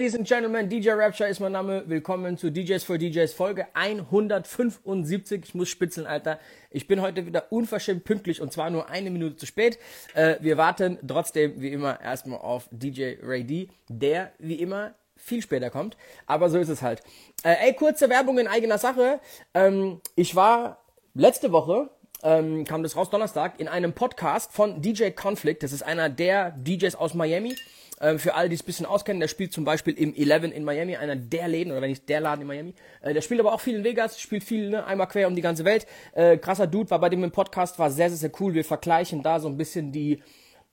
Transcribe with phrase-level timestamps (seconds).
[0.00, 1.82] Ladies and Gentlemen, DJ Rapture ist mein Name.
[1.86, 5.42] Willkommen zu DJs for DJs Folge 175.
[5.44, 6.38] Ich muss spitzeln, Alter.
[6.70, 9.78] Ich bin heute wieder unverschämt pünktlich und zwar nur eine Minute zu spät.
[10.14, 15.42] Äh, wir warten trotzdem wie immer erstmal auf DJ Ray D, der wie immer viel
[15.42, 15.98] später kommt.
[16.24, 17.02] Aber so ist es halt.
[17.44, 19.20] Äh, ey, kurze Werbung in eigener Sache.
[19.52, 20.82] Ähm, ich war
[21.12, 21.90] letzte Woche
[22.22, 25.62] ähm, kam das raus Donnerstag in einem Podcast von DJ Conflict.
[25.62, 27.54] Das ist einer der DJs aus Miami.
[28.00, 30.64] Ähm, für alle, die es ein bisschen auskennen, der spielt zum Beispiel im Eleven in
[30.64, 32.74] Miami, einer der Läden, oder wenn nicht der Laden in Miami.
[33.02, 35.42] Äh, der spielt aber auch viel in Vegas, spielt viel, ne, einmal quer um die
[35.42, 35.86] ganze Welt.
[36.14, 38.54] Äh, krasser Dude, war bei dem im Podcast, war sehr, sehr, sehr cool.
[38.54, 40.22] Wir vergleichen da so ein bisschen die,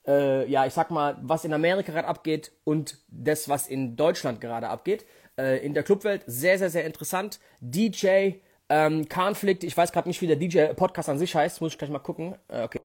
[0.07, 4.39] äh, ja, ich sag mal, was in Amerika gerade abgeht und das, was in Deutschland
[4.39, 5.05] gerade abgeht.
[5.37, 7.39] Äh, in der Clubwelt sehr, sehr, sehr interessant.
[7.59, 8.35] DJ,
[8.69, 11.89] ähm, Conflict, ich weiß gerade nicht, wie der DJ-Podcast an sich heißt, muss ich gleich
[11.89, 12.35] mal gucken.
[12.47, 12.79] Äh, okay.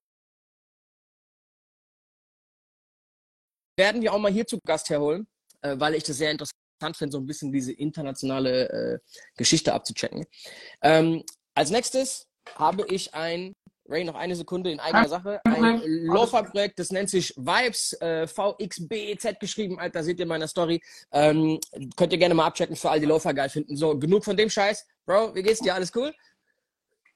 [3.77, 5.27] Werden wir auch mal hier zu Gast herholen,
[5.63, 8.99] äh, weil ich das sehr interessant finde, so ein bisschen diese internationale äh,
[9.37, 10.27] Geschichte abzuchecken.
[10.83, 11.23] Ähm,
[11.55, 13.55] als nächstes habe ich ein,
[13.89, 19.39] Ray, noch eine Sekunde in eigener Sache, ein Lofa-Projekt, das nennt sich Vibes, äh, VXBZ
[19.41, 20.81] geschrieben, Alter, seht ihr in meiner Story.
[21.13, 21.59] Ähm,
[21.97, 23.77] könnt ihr gerne mal abchecken für all die Lofa geil finden.
[23.77, 24.87] So, genug von dem Scheiß.
[25.05, 25.75] Bro, wie geht's dir?
[25.75, 26.13] Alles cool?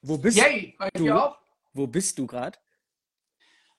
[0.02, 1.10] Wo bist Yay, du?
[1.12, 1.38] Auch?
[1.72, 2.58] Wo bist du gerade?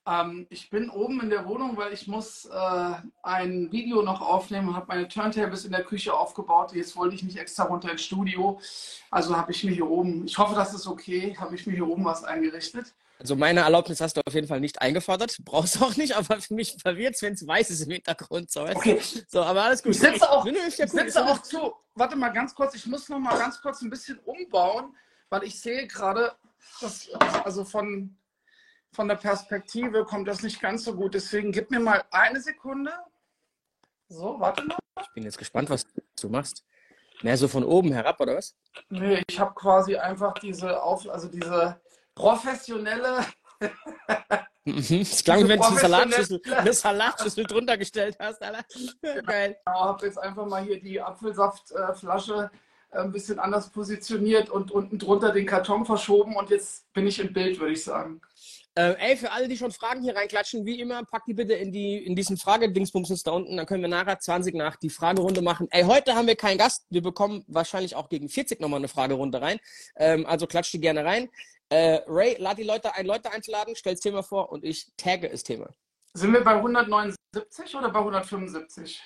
[0.08, 4.76] Ähm, ich bin oben in der Wohnung, weil ich muss äh, ein Video noch aufnehmen,
[4.76, 6.72] habe meine Turntables in der Küche aufgebaut.
[6.74, 8.60] Jetzt wollte ich nicht extra runter ins Studio.
[9.12, 11.88] Also habe ich mir hier oben, ich hoffe, das ist okay, habe ich mir hier
[11.88, 12.94] oben was eingerichtet.
[13.20, 15.38] Also meine Erlaubnis hast du auf jeden Fall nicht eingefordert.
[15.44, 18.50] Brauchst auch nicht, aber für mich verwirrt wenn es weiß ist im Hintergrund.
[18.50, 19.02] So, okay.
[19.28, 19.94] so, aber alles gut.
[19.94, 21.74] Ich sitze auch, ich sitze auch zu.
[21.96, 24.96] Warte mal ganz kurz, ich muss noch mal ganz kurz ein bisschen umbauen,
[25.30, 26.32] weil ich sehe gerade,
[26.80, 27.10] dass
[27.44, 28.16] also von
[28.98, 31.14] von der Perspektive kommt das nicht ganz so gut.
[31.14, 32.92] Deswegen gib mir mal eine Sekunde.
[34.10, 34.76] So, warte mal.
[35.00, 35.86] Ich bin jetzt gespannt, was
[36.20, 36.66] du machst.
[37.22, 38.56] Mehr so von oben herab, oder was?
[38.90, 41.80] Nee, ich habe quasi einfach diese Auf, also diese
[42.16, 43.26] professionelle.
[44.68, 45.00] Mhm.
[45.00, 48.66] Es klang, wenn du eine Salatschüssel, eine Salatschüssel drunter gestellt hast, Alter.
[49.26, 49.56] Geil.
[49.66, 52.52] Ich habe jetzt einfach mal hier die Apfelsaftflasche
[52.92, 57.18] äh, ein bisschen anders positioniert und unten drunter den Karton verschoben und jetzt bin ich
[57.18, 58.20] im Bild, würde ich sagen.
[58.78, 61.72] Äh, ey, für alle, die schon Fragen hier reinklatschen, wie immer, pack die bitte in,
[61.72, 65.68] die, in diesen Fragedingsbumsens da unten, dann können wir nachher 20 nach die Fragerunde machen.
[65.72, 69.42] Ey, heute haben wir keinen Gast, wir bekommen wahrscheinlich auch gegen 40 nochmal eine Fragerunde
[69.42, 69.60] rein,
[69.96, 71.28] ähm, also klatscht die gerne rein.
[71.70, 75.28] Äh, Ray, lad die Leute ein, Leute einzuladen, stell das Thema vor und ich tagge
[75.28, 75.70] das Thema.
[76.14, 79.02] Sind wir bei 179 oder bei 175?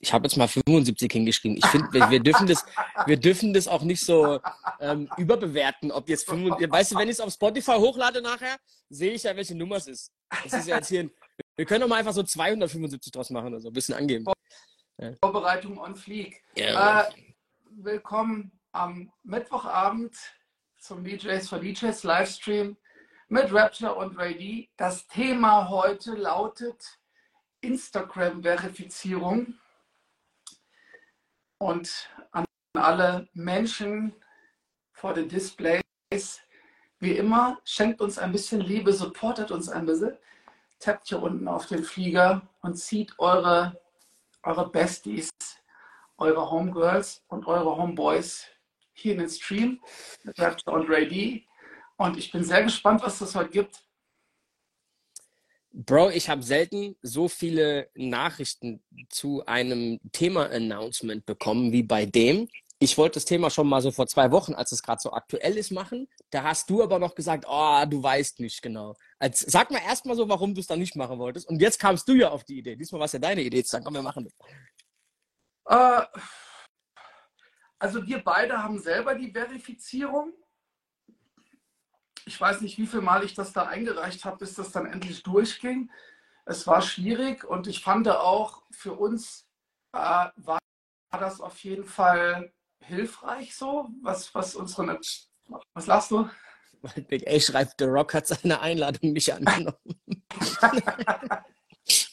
[0.00, 1.58] Ich habe jetzt mal 75 hingeschrieben.
[1.58, 2.64] Ich finde, wir, wir, dürfen das,
[3.06, 4.40] wir dürfen das auch nicht so
[4.80, 8.56] ähm, überbewerten, ob jetzt 75, weißt du, wenn ich es auf Spotify hochlade nachher,
[8.88, 10.12] sehe ich ja, welche Nummer es ist.
[10.44, 11.10] Das ist ja jetzt hier, ein,
[11.56, 14.24] wir können doch mal einfach so 275 draus machen oder so, ein bisschen angeben.
[14.98, 15.12] Ja.
[15.20, 16.42] Vorbereitung on Fleek.
[16.56, 17.02] Ja.
[17.02, 17.12] Äh,
[17.70, 20.14] willkommen am Mittwochabend
[20.78, 22.76] zum DJs for DJs Livestream
[23.28, 24.70] mit Rapture und Ray D.
[24.76, 27.00] Das Thema heute lautet
[27.60, 29.54] Instagram-Verifizierung.
[31.64, 32.44] Und an
[32.74, 34.14] alle Menschen
[34.92, 36.42] vor den Displays,
[36.98, 40.14] wie immer, schenkt uns ein bisschen Liebe, supportet uns ein bisschen,
[40.78, 43.80] tappt hier unten auf den Flieger und zieht eure,
[44.42, 45.30] eure Besties,
[46.18, 48.46] eure Homegirls und eure Homeboys
[48.92, 49.80] hier in den Stream
[50.66, 51.46] und Ray D.
[51.96, 53.82] Und ich bin sehr gespannt, was das heute gibt.
[55.76, 62.48] Bro, ich habe selten so viele Nachrichten zu einem Thema-Announcement bekommen wie bei dem.
[62.78, 65.56] Ich wollte das Thema schon mal so vor zwei Wochen, als es gerade so aktuell
[65.56, 66.06] ist, machen.
[66.30, 68.94] Da hast du aber noch gesagt, oh, du weißt nicht genau.
[69.18, 71.48] Als, sag mal erstmal so, warum du es dann nicht machen wolltest.
[71.48, 72.76] Und jetzt kamst du ja auf die Idee.
[72.76, 74.34] Diesmal war es ja deine Idee zu sagen, komm, wir machen das.
[75.66, 76.06] Äh,
[77.80, 80.34] also wir beide haben selber die Verifizierung
[82.26, 85.22] ich weiß nicht, wie viel Mal ich das da eingereicht habe, bis das dann endlich
[85.22, 85.90] durchging.
[86.46, 89.46] Es war schwierig und ich fand auch für uns
[89.92, 89.98] äh,
[90.36, 90.58] war
[91.10, 94.98] das auf jeden Fall hilfreich so, was, was unsere.
[95.74, 96.28] Was lachst du?
[97.08, 99.78] Big A schreibt, The Rock hat seine Einladung nicht angenommen.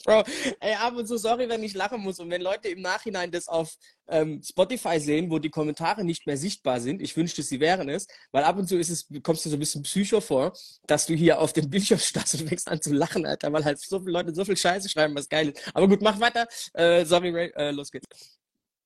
[0.03, 0.23] Bro,
[0.59, 2.19] ey, ab und zu sorry, wenn ich lachen muss.
[2.19, 3.75] Und wenn Leute im Nachhinein das auf
[4.07, 8.07] ähm, Spotify sehen, wo die Kommentare nicht mehr sichtbar sind, ich wünschte, sie wären es,
[8.31, 10.53] weil ab und zu ist es, kommst du so ein bisschen psycho vor,
[10.87, 13.79] dass du hier auf dem Bildschirm stehst und fängst an zu lachen, Alter, weil halt
[13.79, 15.75] so viele Leute so viel Scheiße schreiben, was geil ist.
[15.75, 16.47] Aber gut, mach weiter.
[16.73, 18.39] Äh, sorry, Ray, äh, los geht's.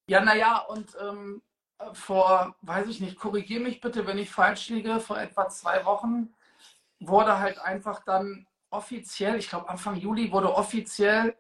[0.08, 1.42] Ja, naja, und ähm,
[1.94, 6.34] vor, weiß ich nicht, korrigier mich bitte, wenn ich falsch liege, vor etwa zwei Wochen
[7.00, 11.36] wurde halt einfach dann offiziell, ich glaube Anfang Juli wurde offiziell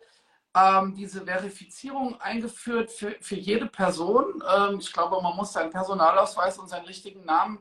[0.56, 4.42] ähm, diese Verifizierung eingeführt für, für jede Person.
[4.56, 7.60] Ähm, ich glaube, man muss seinen Personalausweis und seinen richtigen Namen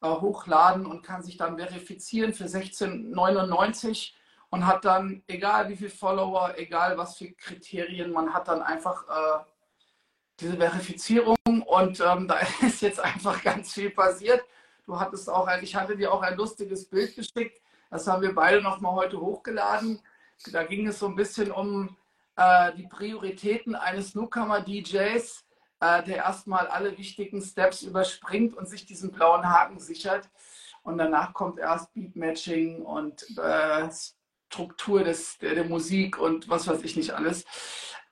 [0.00, 4.16] äh, hochladen und kann sich dann verifizieren für 1699
[4.50, 9.04] und hat dann, egal wie viele Follower, egal was für Kriterien, man hat dann einfach
[9.08, 9.44] äh,
[10.40, 14.42] diese Verifizierung und ähm, da ist jetzt einfach ganz viel passiert.
[14.86, 17.60] Du hattest auch ich hatte dir auch ein lustiges Bild geschickt,
[17.90, 20.00] das haben wir beide nochmal heute hochgeladen.
[20.52, 21.96] Da ging es so ein bisschen um
[22.36, 25.44] äh, die Prioritäten eines Newcomer-DJs,
[25.80, 30.28] äh, der erstmal alle wichtigen Steps überspringt und sich diesen blauen Haken sichert.
[30.82, 33.88] Und danach kommt erst Beatmatching und äh,
[34.50, 37.44] Struktur des, der, der, Musik und was weiß ich nicht alles.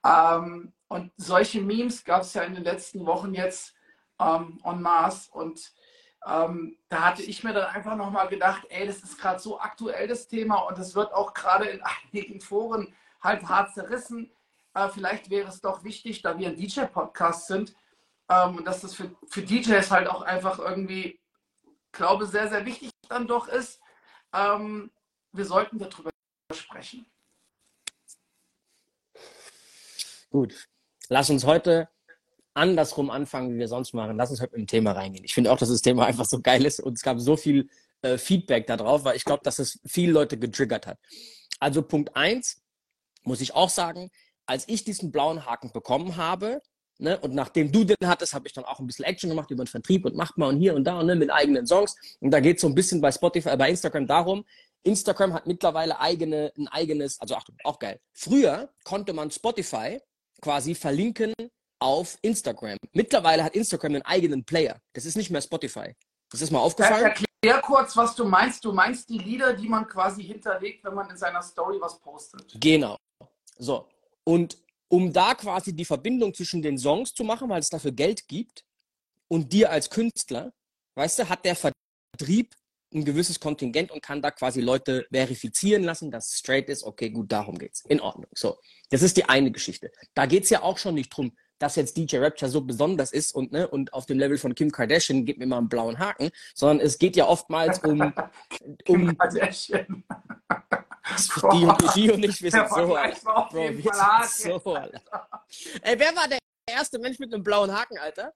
[0.04, 3.74] Ähm, und solche Memes gab es ja in den letzten Wochen jetzt
[4.20, 5.30] ähm, en masse.
[5.32, 5.72] Und
[6.26, 10.08] ähm, da hatte ich mir dann einfach nochmal gedacht, ey, das ist gerade so aktuell
[10.08, 11.80] das Thema und es wird auch gerade in
[12.12, 14.32] einigen Foren halt hart zerrissen.
[14.74, 17.76] Äh, vielleicht wäre es doch wichtig, da wir ein DJ-Podcast sind,
[18.28, 21.20] ähm, dass das für, für DJs halt auch einfach irgendwie,
[21.92, 23.80] glaube sehr, sehr wichtig dann doch ist.
[24.32, 24.90] Ähm,
[25.30, 26.10] wir sollten darüber
[26.52, 27.06] sprechen.
[30.30, 30.66] Gut,
[31.08, 31.88] lass uns heute
[32.56, 34.16] andersrum anfangen, wie wir sonst machen.
[34.16, 35.24] Lass uns heute im Thema reingehen.
[35.24, 37.68] Ich finde auch, dass das Thema einfach so geil ist und es gab so viel
[38.02, 40.98] äh, Feedback darauf, weil ich glaube, dass es viele Leute getriggert hat.
[41.60, 42.62] Also Punkt eins
[43.22, 44.10] muss ich auch sagen,
[44.46, 46.60] als ich diesen blauen Haken bekommen habe,
[46.98, 49.64] ne, und nachdem du den hattest, habe ich dann auch ein bisschen Action gemacht über
[49.64, 51.96] den Vertrieb und macht mal und hier und da und ne, mit eigenen Songs.
[52.20, 54.44] Und da geht es so ein bisschen bei Spotify, bei Instagram darum,
[54.82, 58.00] Instagram hat mittlerweile eigene, ein eigenes, also Achtung, auch geil.
[58.12, 60.00] Früher konnte man Spotify
[60.40, 61.34] quasi verlinken
[61.78, 62.76] auf Instagram.
[62.92, 64.80] Mittlerweile hat Instagram einen eigenen Player.
[64.92, 65.94] Das ist nicht mehr Spotify.
[66.30, 67.04] Das ist mal aufgefallen.
[67.04, 68.64] Erklär kurz, was du meinst.
[68.64, 72.56] Du meinst die Lieder, die man quasi hinterlegt, wenn man in seiner Story was postet.
[72.60, 72.96] Genau.
[73.58, 73.88] So.
[74.24, 74.58] Und
[74.88, 78.64] um da quasi die Verbindung zwischen den Songs zu machen, weil es dafür Geld gibt,
[79.28, 80.52] und dir als Künstler,
[80.94, 82.54] weißt du, hat der Vertrieb
[82.94, 86.84] ein gewisses Kontingent und kann da quasi Leute verifizieren lassen, dass es straight ist.
[86.84, 87.84] Okay, gut, darum geht's.
[87.86, 88.30] In Ordnung.
[88.34, 88.58] So.
[88.90, 89.90] Das ist die eine Geschichte.
[90.14, 93.52] Da geht's ja auch schon nicht drum, dass jetzt DJ Rapture so besonders ist und,
[93.52, 96.84] ne, und auf dem Level von Kim Kardashian gibt mir mal einen blauen Haken, sondern
[96.84, 98.00] es geht ja oftmals um.
[98.88, 100.04] um Kim Kardashian.
[101.52, 102.94] die, und, die und ich, wir sind so, Bro,
[103.52, 103.92] wir
[104.26, 105.28] sind so, Alter.
[105.82, 106.38] Ey, wer war der
[106.68, 108.32] erste Mensch mit einem blauen Haken, Alter?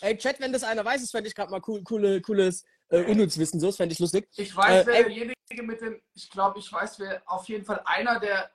[0.00, 3.04] Ey, Chat, wenn das einer weiß, das fände ich gerade mal cool, coole, cooles äh,
[3.04, 4.28] Unnützwissen, so, das fände ich lustig.
[4.36, 7.80] Ich weiß, äh, wer derjenige mit dem, ich glaube, ich weiß, wer auf jeden Fall
[7.84, 8.50] einer der,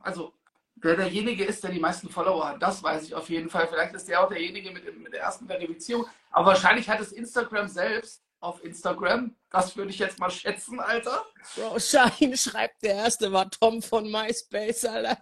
[0.00, 0.32] also
[0.76, 2.62] wer derjenige ist, der die meisten Follower hat.
[2.62, 3.66] Das weiß ich auf jeden Fall.
[3.66, 6.06] Vielleicht ist der auch derjenige mit, mit der ersten Verifizierung.
[6.30, 9.34] Aber wahrscheinlich hat es Instagram selbst auf Instagram.
[9.50, 11.24] Das würde ich jetzt mal schätzen, Alter.
[11.54, 15.18] Bro, Shine schreibt, der erste war Tom von MySpace, Alter.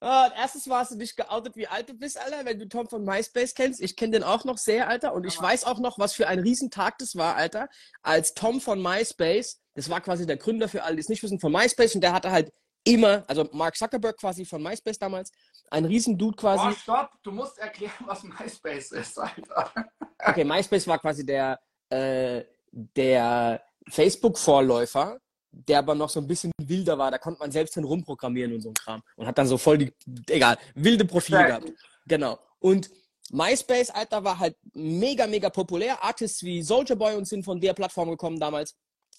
[0.00, 3.04] oh, erstens warst du nicht geoutet, wie alt du bist, Alter, wenn du Tom von
[3.04, 3.80] MySpace kennst.
[3.80, 5.14] Ich kenne den auch noch sehr, Alter.
[5.14, 7.68] Und ich weiß auch noch, was für ein Riesentag das war, Alter,
[8.02, 11.40] als Tom von MySpace das war quasi der Gründer für alle, die es nicht wissen,
[11.40, 12.52] von MySpace und der hatte halt
[12.84, 15.32] immer, also Mark Zuckerberg quasi von MySpace damals,
[15.70, 16.68] ein Riesendude quasi.
[16.68, 19.72] Oh, stopp, du musst erklären, was MySpace ist, Alter.
[20.18, 25.18] Okay, MySpace war quasi der, äh, der Facebook-Vorläufer,
[25.50, 27.10] der aber noch so ein bisschen wilder war.
[27.10, 29.02] Da konnte man selbst drin rumprogrammieren und so ein Kram.
[29.16, 29.92] Und hat dann so voll die,
[30.28, 31.46] egal, wilde Profile okay.
[31.46, 31.72] gehabt.
[32.06, 32.38] Genau.
[32.58, 32.90] Und
[33.30, 36.02] MySpace, Alter, war halt mega, mega populär.
[36.02, 38.74] Artists wie Soldier Boy und sind von der Plattform gekommen damals.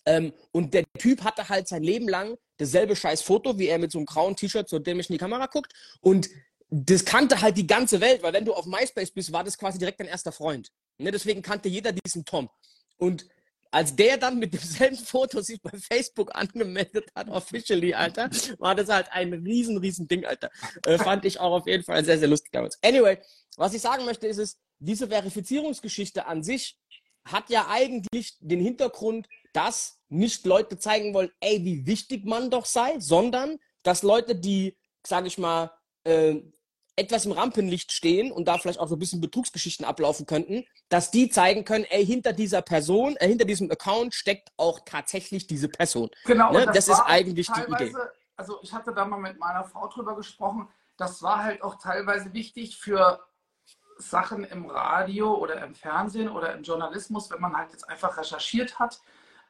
[0.06, 3.92] Ähm, und der Typ hatte halt sein Leben lang dasselbe scheiß Foto, wie er mit
[3.92, 5.74] so einem grauen T-Shirt so dämlich in die Kamera guckt.
[6.02, 6.30] Und
[6.70, 9.78] das kannte halt die ganze Welt, weil wenn du auf MySpace bist, war das quasi
[9.78, 10.72] direkt dein erster Freund.
[10.98, 11.12] Ne?
[11.12, 12.50] Deswegen kannte jeder diesen Tom.
[12.98, 13.28] Und
[13.72, 18.90] als der dann mit demselben Foto sich bei Facebook angemeldet hat, officially, Alter, war das
[18.90, 20.50] halt ein riesen, riesen Ding, Alter.
[20.86, 22.80] Äh, fand ich auch auf jeden Fall sehr, sehr lustig damals.
[22.82, 23.18] Anyway,
[23.58, 26.78] was ich sagen möchte, ist es, diese Verifizierungsgeschichte an sich
[27.26, 32.66] hat ja eigentlich den Hintergrund, dass nicht Leute zeigen wollen, ey, wie wichtig man doch
[32.66, 35.72] sei, sondern dass Leute, die, sage ich mal,
[36.04, 36.42] äh,
[36.98, 41.12] etwas im Rampenlicht stehen und da vielleicht auch so ein bisschen Betrugsgeschichten ablaufen könnten, dass
[41.12, 45.68] die zeigen können, ey, hinter dieser Person, äh, hinter diesem Account steckt auch tatsächlich diese
[45.68, 46.10] Person.
[46.26, 46.66] Genau, ne?
[46.66, 47.94] das, das ist eigentlich die Idee.
[48.38, 52.34] Also ich hatte da mal mit meiner Frau drüber gesprochen, das war halt auch teilweise
[52.34, 53.26] wichtig für
[53.98, 58.78] Sachen im Radio oder im Fernsehen oder im Journalismus, wenn man halt jetzt einfach recherchiert
[58.80, 59.00] hat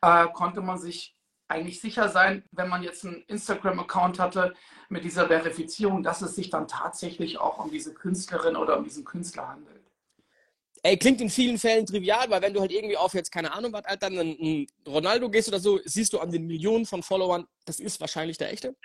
[0.06, 1.16] äh, konnte man sich
[1.48, 4.54] eigentlich sicher sein, wenn man jetzt einen Instagram-Account hatte
[4.90, 9.04] mit dieser Verifizierung, dass es sich dann tatsächlich auch um diese Künstlerin oder um diesen
[9.04, 9.84] Künstler handelt.
[10.84, 13.74] ey, klingt in vielen Fällen trivial, weil wenn du halt irgendwie auf jetzt, keine Ahnung,
[13.74, 17.80] was, Alter, einen Ronaldo gehst oder so, siehst du an den Millionen von Followern, das
[17.80, 18.76] ist wahrscheinlich der echte.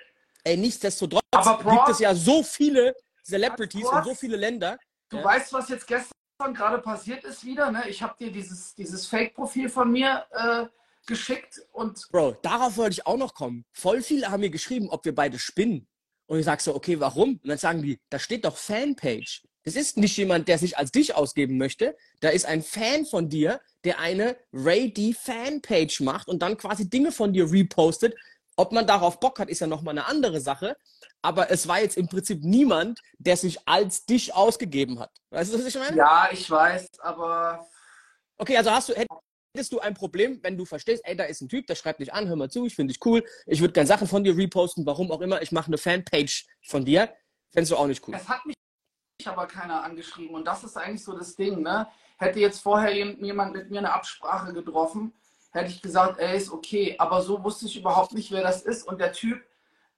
[0.45, 4.79] Ey, nichtsdestotrotz Aber Bro, gibt es ja so viele Celebrities in so viele Länder.
[5.11, 5.25] Du Ja.
[5.25, 7.87] weißt, was jetzt gestern gerade passiert ist wieder, ne?
[7.89, 10.67] Ich habe dir dieses, dieses Fake-Profil von mir äh,
[11.07, 13.65] geschickt und Bro, darauf wollte ich auch noch kommen.
[13.73, 15.89] Voll viele haben mir geschrieben, ob wir beide spinnen.
[16.27, 17.41] Und ich sag so, okay, warum?
[17.43, 19.43] Und dann sagen die, da steht doch Fanpage.
[19.65, 21.97] Das ist nicht jemand, der sich als dich ausgeben möchte.
[22.21, 26.89] Da ist ein Fan von dir, der eine Ray D Fanpage macht und dann quasi
[26.89, 28.15] Dinge von dir repostet.
[28.57, 30.77] Ob man darauf Bock hat, ist ja nochmal eine andere Sache.
[31.23, 35.11] Aber es war jetzt im Prinzip niemand, der sich als dich ausgegeben hat.
[35.31, 35.97] Weißt du, was ich meine?
[35.97, 37.67] ja, ich weiß, aber
[38.41, 39.21] Okay, also hast du, hättest
[39.55, 42.29] du ein Problem, wenn du verstehst, ey, da ist ein Typ, der schreibt dich an,
[42.29, 45.11] hör mal zu, ich finde dich cool, ich würde gerne Sachen von dir reposten, warum
[45.11, 47.13] auch immer, ich mache eine Fanpage von dir,
[47.53, 48.15] fändest du auch nicht cool.
[48.15, 48.55] es hat mich
[49.27, 51.87] aber keiner angeschrieben und das ist eigentlich so das Ding, ne?
[52.17, 55.13] Hätte jetzt vorher jem- jemand mit mir eine Absprache getroffen,
[55.53, 58.85] hätte ich gesagt, ey, ist okay, aber so wusste ich überhaupt nicht, wer das ist
[58.89, 59.43] und der Typ,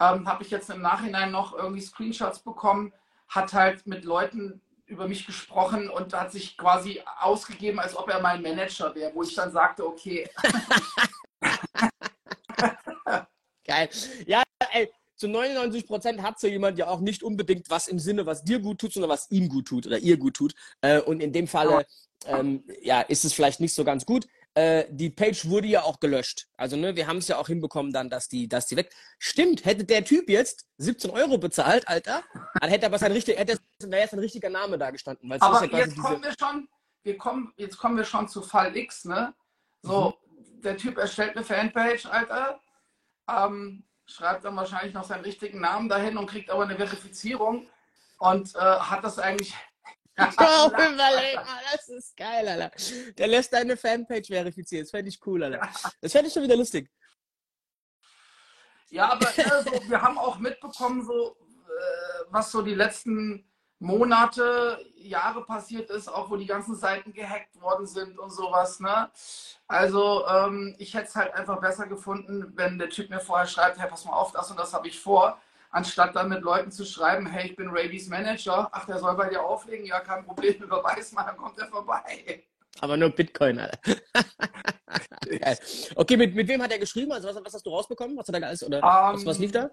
[0.00, 2.92] ähm, habe ich jetzt im Nachhinein noch irgendwie Screenshots bekommen,
[3.28, 8.20] hat halt mit Leuten über mich gesprochen und hat sich quasi ausgegeben, als ob er
[8.20, 10.28] mein Manager wäre, wo ich dann sagte, okay,
[13.64, 13.88] Geil.
[14.26, 18.26] Ja, ey, zu 99 Prozent hat so jemand ja auch nicht unbedingt was im Sinne,
[18.26, 20.54] was dir gut tut, sondern was ihm gut tut oder ihr gut tut.
[20.80, 21.86] Äh, und in dem Falle,
[22.26, 24.26] ähm, ja, ist es vielleicht nicht so ganz gut.
[24.54, 26.46] Äh, die Page wurde ja auch gelöscht.
[26.58, 28.90] Also, ne, wir haben es ja auch hinbekommen dann, dass die, dass die weg.
[29.18, 32.22] Stimmt, hätte der Typ jetzt 17 Euro bezahlt, Alter,
[32.60, 35.30] dann hätte aber sein richtig, hätte wäre jetzt ein richtiger Name da gestanden.
[35.40, 36.68] Aber ja jetzt kommen wir schon,
[37.02, 39.32] wir kommen, jetzt kommen wir schon zu Fall X, ne?
[39.80, 40.60] So, Mhm.
[40.62, 42.60] der Typ erstellt eine Fanpage, Alter,
[43.30, 47.68] ähm, schreibt dann wahrscheinlich noch seinen richtigen Namen dahin und kriegt aber eine Verifizierung
[48.18, 49.54] und äh, hat das eigentlich.
[50.38, 52.70] Oh, überleg mal, das ist geil, Alter.
[53.16, 54.84] Der lässt deine Fanpage verifizieren.
[54.84, 55.68] Das fände ich cool, Alter.
[56.00, 56.90] Das fände ich schon wieder lustig.
[58.90, 63.50] Ja, aber äh, so, wir haben auch mitbekommen, so, äh, was so die letzten
[63.82, 68.78] Monate, Jahre passiert ist, auch wo die ganzen Seiten gehackt worden sind und sowas.
[68.78, 69.10] Ne?
[69.66, 73.78] Also ähm, ich hätte es halt einfach besser gefunden, wenn der Typ mir vorher schreibt,
[73.78, 75.40] hey, pass mal auf, das und das habe ich vor,
[75.72, 79.28] anstatt dann mit Leuten zu schreiben, hey, ich bin Rabies Manager, ach, der soll bei
[79.30, 82.44] dir auflegen, ja, kein Problem, überweis mal, dann kommt er vorbei.
[82.80, 83.78] Aber nur Bitcoin, Alter.
[85.96, 87.12] Okay, mit, mit wem hat er geschrieben?
[87.12, 88.16] Also was, was hast du rausbekommen?
[88.18, 88.62] Was hat er da alles?
[88.62, 89.70] Oder was, Ähm, was lief da?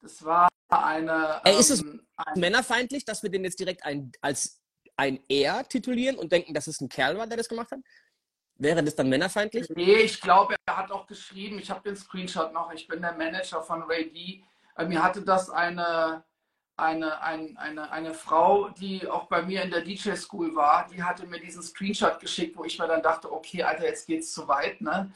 [0.00, 1.40] Das war eine.
[1.44, 4.60] Ey, ist es- ähm, ein- Männerfeindlich, dass wir den jetzt direkt ein, als
[4.96, 7.78] ein Er titulieren und denken, dass es ein Kerl war, der das gemacht hat?
[8.56, 9.68] Wäre das dann männerfeindlich?
[9.70, 13.12] Nee, ich glaube, er hat auch geschrieben, ich habe den Screenshot noch, ich bin der
[13.12, 14.42] Manager von Ray D.
[14.86, 16.24] Mir hatte das eine,
[16.76, 21.02] eine, ein, eine, eine Frau, die auch bei mir in der DJ School war, die
[21.02, 24.48] hatte mir diesen Screenshot geschickt, wo ich mir dann dachte, okay, Alter, jetzt geht's zu
[24.48, 25.10] weit, ne?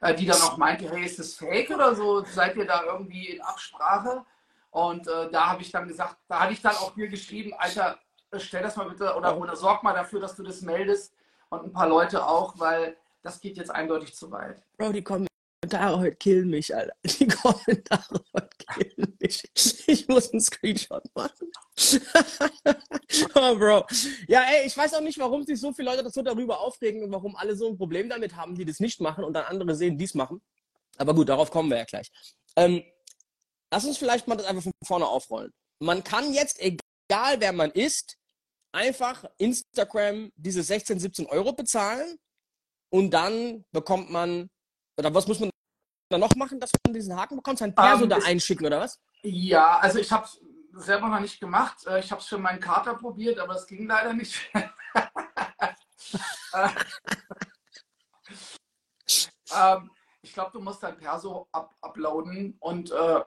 [0.00, 2.24] Äh, Die dann auch meinte, hey, ist das fake oder so?
[2.24, 4.24] Seid ihr da irgendwie in Absprache?
[4.70, 7.98] Und äh, da habe ich dann gesagt, da hatte ich dann auch dir geschrieben, Alter,
[8.30, 11.12] äh, stell das mal bitte oder, oder sorg mal dafür, dass du das meldest
[11.50, 14.62] und ein paar Leute auch, weil das geht jetzt eindeutig zu weit.
[14.78, 15.02] Bro, die
[15.62, 16.94] Kommentare heute killen mich, Alter.
[17.04, 19.44] Die Kommentare heute killen mich.
[19.86, 21.50] Ich muss einen Screenshot machen.
[23.34, 23.86] oh, Bro.
[24.26, 27.02] Ja, ey, ich weiß auch nicht, warum sich so viele Leute das so darüber aufregen
[27.02, 29.74] und warum alle so ein Problem damit haben, die das nicht machen und dann andere
[29.74, 30.40] sehen, die es machen.
[30.96, 32.10] Aber gut, darauf kommen wir ja gleich.
[32.56, 32.82] Ähm,
[33.70, 35.52] lass uns vielleicht mal das einfach von vorne aufrollen.
[35.78, 38.16] Man kann jetzt, egal wer man ist,
[38.72, 42.18] einfach Instagram diese 16, 17 Euro bezahlen
[42.88, 44.48] und dann bekommt man,
[45.00, 45.50] oder was muss man
[46.10, 47.58] dann noch machen, dass man diesen Haken bekommt?
[47.58, 49.00] Sein Perso Ähm, da einschicken oder was?
[49.22, 50.40] Ja, also ich habe es
[50.72, 51.86] selber noch nicht gemacht.
[51.86, 54.38] Äh, Ich habe es für meinen Kater probiert, aber es ging leider nicht.
[54.54, 54.68] Äh,
[59.56, 59.90] ähm,
[60.22, 63.20] ich glaube, du musst dein Perso up uploaden und äh,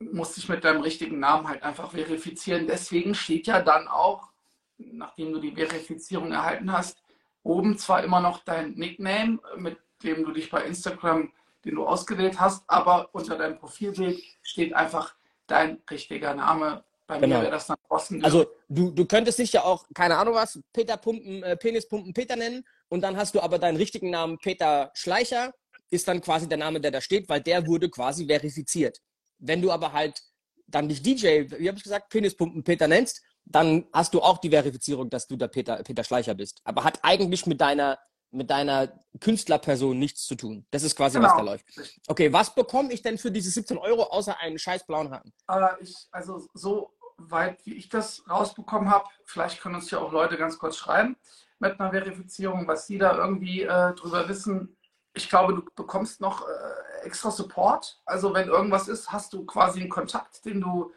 [0.00, 2.66] musst dich mit deinem richtigen Namen halt einfach verifizieren.
[2.66, 4.32] Deswegen steht ja dann auch,
[4.78, 7.02] nachdem du die Verifizierung erhalten hast,
[7.44, 11.32] oben zwar immer noch dein Nickname, mit dem du dich bei Instagram,
[11.64, 15.14] den du ausgewählt hast, aber unter deinem Profilbild steht einfach
[15.46, 16.84] dein richtiger Name.
[17.06, 17.36] Bei Genau.
[17.36, 18.24] mir wäre das dann Osten.
[18.24, 22.36] Also du, du könntest dich ja auch, keine Ahnung was, Peter Pumpen, äh, Penispumpen Peter
[22.36, 25.52] nennen und dann hast du aber deinen richtigen Namen Peter Schleicher,
[25.90, 29.00] ist dann quasi der Name, der da steht, weil der wurde quasi verifiziert.
[29.38, 30.22] Wenn du aber halt
[30.66, 34.48] dann dich DJ, wie habe ich gesagt, Penispumpen Peter nennst, dann hast du auch die
[34.50, 36.60] Verifizierung, dass du der Peter, Peter Schleicher bist.
[36.64, 37.98] Aber hat eigentlich mit deiner,
[38.32, 38.88] mit deiner
[39.20, 40.66] Künstlerperson nichts zu tun.
[40.70, 41.66] Das ist quasi, was da läuft.
[42.08, 45.32] Okay, was bekomme ich denn für diese 17 Euro außer einen scheiß blauen Haken?
[45.48, 50.12] Äh, ich, also so weit, wie ich das rausbekommen habe, vielleicht können uns ja auch
[50.12, 51.16] Leute ganz kurz schreiben.
[51.58, 54.76] mit einer Verifizierung, was die da irgendwie äh, drüber wissen.
[55.14, 58.00] Ich glaube, du bekommst noch äh, extra Support.
[58.04, 60.92] Also wenn irgendwas ist, hast du quasi einen Kontakt, den du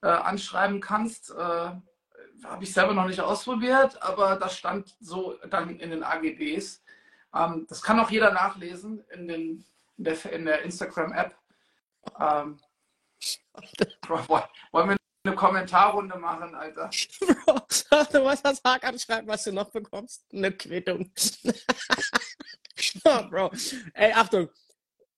[0.00, 1.34] äh, anschreiben kannst.
[2.44, 6.82] Habe ich selber noch nicht ausprobiert, aber das stand so dann in den AGBs.
[7.34, 9.64] Ähm, das kann auch jeder nachlesen in, den,
[9.96, 11.34] in der, in der Instagram-App.
[12.20, 12.58] Ähm,
[14.08, 16.90] wollen wir eine Kommentarrunde machen, Alter?
[17.20, 17.60] Bro,
[18.12, 20.24] du weißt, was Hakan schreibt, was du noch bekommst?
[20.32, 21.10] Eine Quittung.
[23.04, 23.50] oh, Bro.
[23.94, 24.48] Ey, Achtung.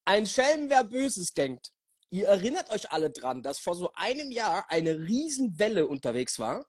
[0.05, 1.71] Ein Schelm, wer Böses denkt.
[2.11, 6.67] Ihr erinnert euch alle dran, dass vor so einem Jahr eine Riesenwelle unterwegs war,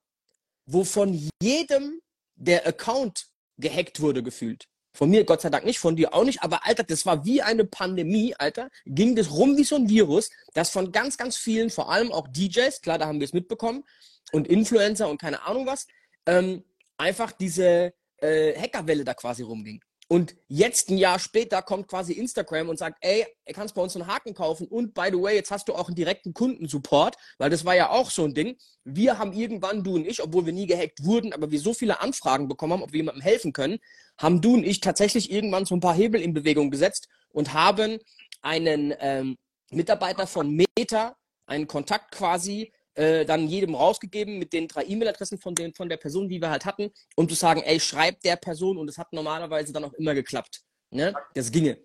[0.72, 2.01] wo von jedem
[2.36, 4.68] der Account gehackt wurde, gefühlt.
[4.94, 7.42] Von mir Gott sei Dank nicht, von dir auch nicht, aber Alter, das war wie
[7.42, 8.70] eine Pandemie, Alter.
[8.86, 12.28] Ging das rum wie so ein Virus, das von ganz, ganz vielen, vor allem auch
[12.28, 13.84] DJs, klar, da haben wir es mitbekommen,
[14.32, 15.88] und Influencer und keine Ahnung was,
[16.25, 16.63] ähm,
[16.98, 19.82] einfach diese äh, Hackerwelle da quasi rumging.
[20.12, 23.96] Und jetzt ein Jahr später kommt quasi Instagram und sagt, ey, du kannst bei uns
[23.96, 27.50] einen Haken kaufen und by the way, jetzt hast du auch einen direkten Kundensupport, weil
[27.50, 28.58] das war ja auch so ein Ding.
[28.84, 32.01] Wir haben irgendwann, du und ich, obwohl wir nie gehackt wurden, aber wir so viele
[32.01, 33.80] Anfragen bekommen haben, ob wir jemandem helfen können,
[34.18, 37.98] haben du und ich tatsächlich irgendwann so ein paar Hebel in Bewegung gesetzt und haben
[38.41, 39.38] einen ähm,
[39.70, 41.15] Mitarbeiter von Meta,
[41.46, 46.27] einen Kontakt quasi, äh, dann jedem rausgegeben mit den drei E-Mail-Adressen von, von der Person,
[46.27, 49.71] die wir halt hatten, um zu sagen, ey, schreib der Person und es hat normalerweise
[49.71, 50.62] dann auch immer geklappt.
[50.89, 51.13] Ne?
[51.33, 51.77] Das ginge.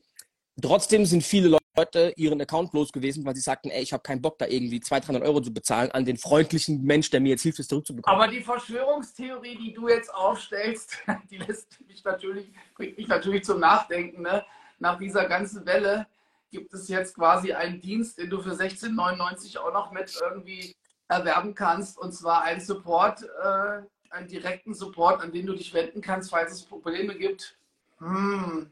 [0.60, 4.22] Trotzdem sind viele Leute ihren Account los gewesen, weil sie sagten, ey, ich habe keinen
[4.22, 7.42] Bock, da irgendwie 200, 300 Euro zu bezahlen an den freundlichen Mensch, der mir jetzt
[7.42, 8.18] hilft, es zurückzubekommen.
[8.18, 10.96] Aber die Verschwörungstheorie, die du jetzt aufstellst,
[11.30, 14.22] die lässt mich natürlich, bringt mich natürlich zum Nachdenken.
[14.22, 14.44] Ne?
[14.78, 16.06] Nach dieser ganzen Welle
[16.50, 20.74] gibt es jetzt quasi einen Dienst, den du für 16,99 auch noch mit irgendwie
[21.08, 26.00] erwerben kannst, und zwar einen Support, äh, einen direkten Support, an den du dich wenden
[26.00, 27.56] kannst, falls es Probleme gibt.
[27.98, 28.70] Hm.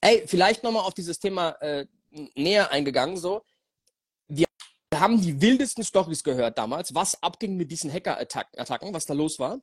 [0.00, 1.86] Ey, vielleicht nochmal auf dieses Thema äh,
[2.34, 3.16] näher eingegangen.
[3.16, 3.42] So,
[4.28, 4.46] wir
[4.94, 9.60] haben die wildesten Stories gehört damals, was abging mit diesen Hacker-Attacken, was da los war.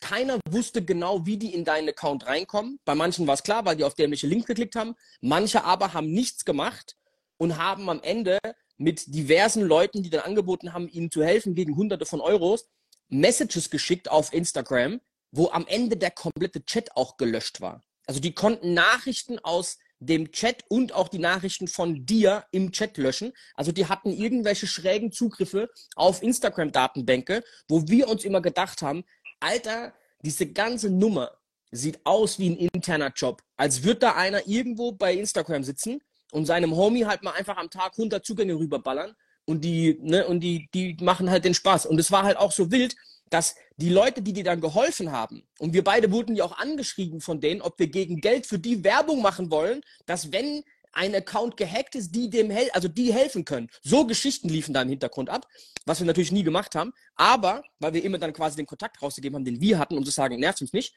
[0.00, 2.80] Keiner wusste genau, wie die in deinen Account reinkommen.
[2.84, 4.96] Bei manchen war es klar, weil die auf dämliche Links geklickt haben.
[5.20, 6.96] Manche aber haben nichts gemacht
[7.38, 8.38] und haben am Ende
[8.76, 12.68] mit diversen Leuten, die dann angeboten haben, ihnen zu helfen gegen hunderte von Euros,
[13.08, 17.82] Messages geschickt auf Instagram, wo am Ende der komplette Chat auch gelöscht war.
[18.06, 22.98] Also die konnten Nachrichten aus dem Chat und auch die Nachrichten von dir im Chat
[22.98, 23.32] löschen.
[23.54, 29.04] Also die hatten irgendwelche schrägen Zugriffe auf Instagram-Datenbänke, wo wir uns immer gedacht haben,
[29.40, 31.30] Alter, diese ganze Nummer
[31.70, 33.42] sieht aus wie ein interner Job.
[33.56, 36.00] Als würde da einer irgendwo bei Instagram sitzen
[36.34, 40.40] und seinem Homie halt mal einfach am Tag 100 Zugänge rüberballern und die, ne, und
[40.40, 41.86] die, die machen halt den Spaß.
[41.86, 42.96] Und es war halt auch so wild,
[43.30, 47.20] dass die Leute, die dir dann geholfen haben, und wir beide wurden ja auch angeschrieben
[47.20, 51.56] von denen, ob wir gegen Geld für die Werbung machen wollen, dass wenn ein Account
[51.56, 53.68] gehackt ist, die dem hel also die helfen können.
[53.82, 55.46] So Geschichten liefen da im Hintergrund ab,
[55.86, 59.36] was wir natürlich nie gemacht haben, aber weil wir immer dann quasi den Kontakt rausgegeben
[59.36, 60.94] haben, den wir hatten, um zu sagen, nervt uns nicht.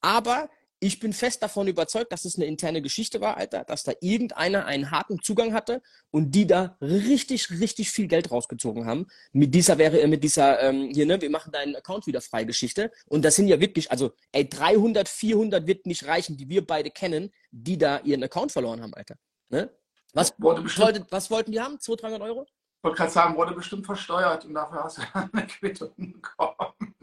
[0.00, 0.50] Aber
[0.80, 4.66] ich bin fest davon überzeugt, dass es eine interne Geschichte war, Alter, dass da irgendeiner
[4.66, 9.06] einen harten Zugang hatte und die da richtig, richtig viel Geld rausgezogen haben.
[9.32, 12.92] Mit dieser wäre, mit dieser, ähm, hier, ne, wir machen deinen Account wieder frei Geschichte.
[13.06, 16.90] Und das sind ja wirklich, also, ey, 300, 400 wird nicht reichen, die wir beide
[16.90, 19.16] kennen, die da ihren Account verloren haben, Alter.
[19.48, 19.70] Ne?
[20.14, 21.80] Was, wollte, was wollten die haben?
[21.80, 22.46] 200, 300 Euro?
[22.78, 26.94] Ich wollte gerade sagen, wurde bestimmt versteuert und dafür hast du eine Quittung bekommen.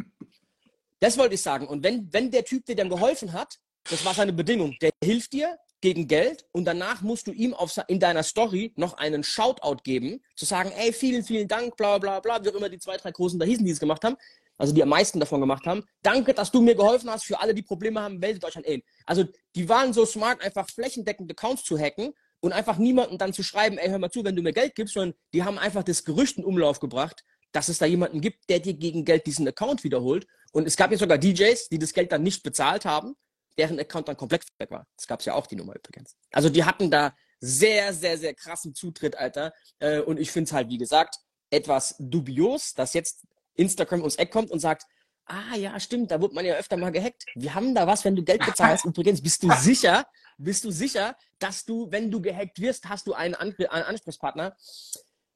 [1.02, 1.68] Das wollte ich sagen.
[1.68, 4.76] Und wenn, wenn der Typ dir dann geholfen hat, das war seine Bedingung.
[4.82, 8.95] Der hilft dir gegen Geld und danach musst du ihm auf, in deiner Story noch
[8.98, 12.69] einen Shoutout geben, zu sagen, ey, vielen, vielen Dank, bla bla bla, wie auch immer
[12.69, 14.15] die zwei, drei Großen da hießen, die es gemacht haben,
[14.58, 15.84] also die am meisten davon gemacht haben.
[16.02, 17.26] Danke, dass du mir geholfen hast.
[17.26, 18.82] Für alle, die Probleme haben, meldet euch an AIM.
[19.06, 23.43] Also die waren so smart, einfach flächendeckend Accounts zu hacken und einfach niemanden dann zu
[23.43, 26.04] schreiben, ey, hör mal zu, wenn du mir Geld gibst, sondern die haben einfach das
[26.04, 29.84] Gerücht in Umlauf gebracht, dass es da jemanden gibt, der dir gegen Geld diesen Account
[29.84, 30.26] wiederholt.
[30.52, 33.15] Und es gab ja sogar DJs, die das Geld dann nicht bezahlt haben
[33.58, 34.88] deren Account dann komplett weg war.
[34.96, 36.15] Das gab es ja auch die Nummer übrigens.
[36.32, 39.54] Also die hatten da sehr, sehr, sehr krassen Zutritt, Alter.
[39.80, 41.18] Äh, und ich finde es halt, wie gesagt,
[41.50, 44.86] etwas dubios, dass jetzt Instagram ums Eck kommt und sagt,
[45.26, 47.26] ah ja, stimmt, da wurde man ja öfter mal gehackt.
[47.36, 48.86] Wir haben da was, wenn du Geld bezahlst.
[48.86, 50.06] Übrigens, bist du sicher,
[50.38, 54.56] bist du sicher, dass du, wenn du gehackt wirst, hast du einen, An einen Ansprechpartner?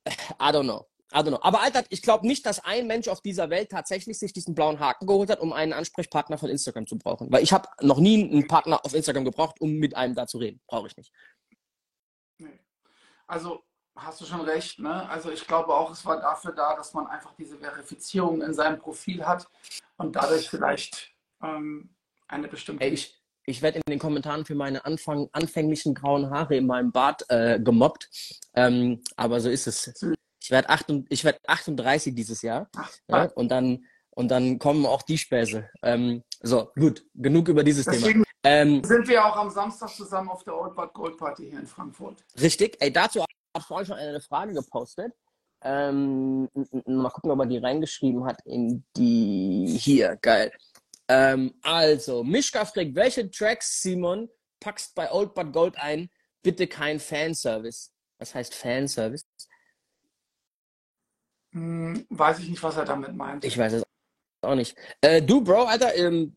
[0.08, 0.88] I don't know.
[1.12, 1.40] I don't know.
[1.42, 4.80] Aber Alter, ich glaube nicht, dass ein Mensch auf dieser Welt tatsächlich sich diesen blauen
[4.80, 7.32] Haken geholt hat, um einen Ansprechpartner von Instagram zu brauchen.
[7.32, 10.38] Weil ich habe noch nie einen Partner auf Instagram gebraucht, um mit einem da zu
[10.38, 10.62] reden.
[10.68, 11.12] Brauche ich nicht.
[12.38, 12.60] Nee.
[13.26, 13.64] Also
[13.96, 14.80] hast du schon recht.
[14.80, 15.10] Ne?
[15.10, 18.80] Also ich glaube auch, es war dafür da, dass man einfach diese Verifizierung in seinem
[18.80, 19.48] Profil hat
[19.98, 21.96] und dadurch vielleicht ähm,
[22.28, 22.84] eine bestimmte.
[22.84, 26.92] Ey, ich, ich werde in den Kommentaren für meine Anfang, anfänglichen grauen Haare in meinem
[26.92, 28.10] Bart äh, gemobbt.
[28.54, 29.94] Ähm, aber so ist es.
[30.50, 30.68] Ich werde
[31.24, 32.68] werd 38 dieses Jahr.
[32.76, 33.86] Ach, ja, und dann
[34.16, 35.70] und dann kommen auch die Späße.
[35.84, 38.26] Ähm, so, gut, genug über dieses Deswegen Thema.
[38.44, 41.68] Ähm, sind wir auch am Samstag zusammen auf der Old Bad Gold Party hier in
[41.68, 42.26] Frankfurt.
[42.42, 42.78] Richtig.
[42.80, 45.14] Ey, dazu hat vorhin schon eine Frage gepostet.
[45.62, 46.50] Ähm,
[46.86, 50.18] mal gucken, ob er die reingeschrieben hat in die hier.
[50.22, 50.52] Geil.
[51.08, 56.10] Ähm, also, Mischka fragt, welche Tracks, Simon, packst bei Old But Gold ein?
[56.42, 57.92] Bitte kein Fanservice.
[58.18, 59.26] Was heißt Fanservice?
[61.54, 63.44] Hm, weiß ich nicht, was er damit meint.
[63.46, 63.84] Ich weiß es
[64.42, 64.78] auch nicht.
[65.02, 66.36] Äh, du, Bro, Alter, ähm,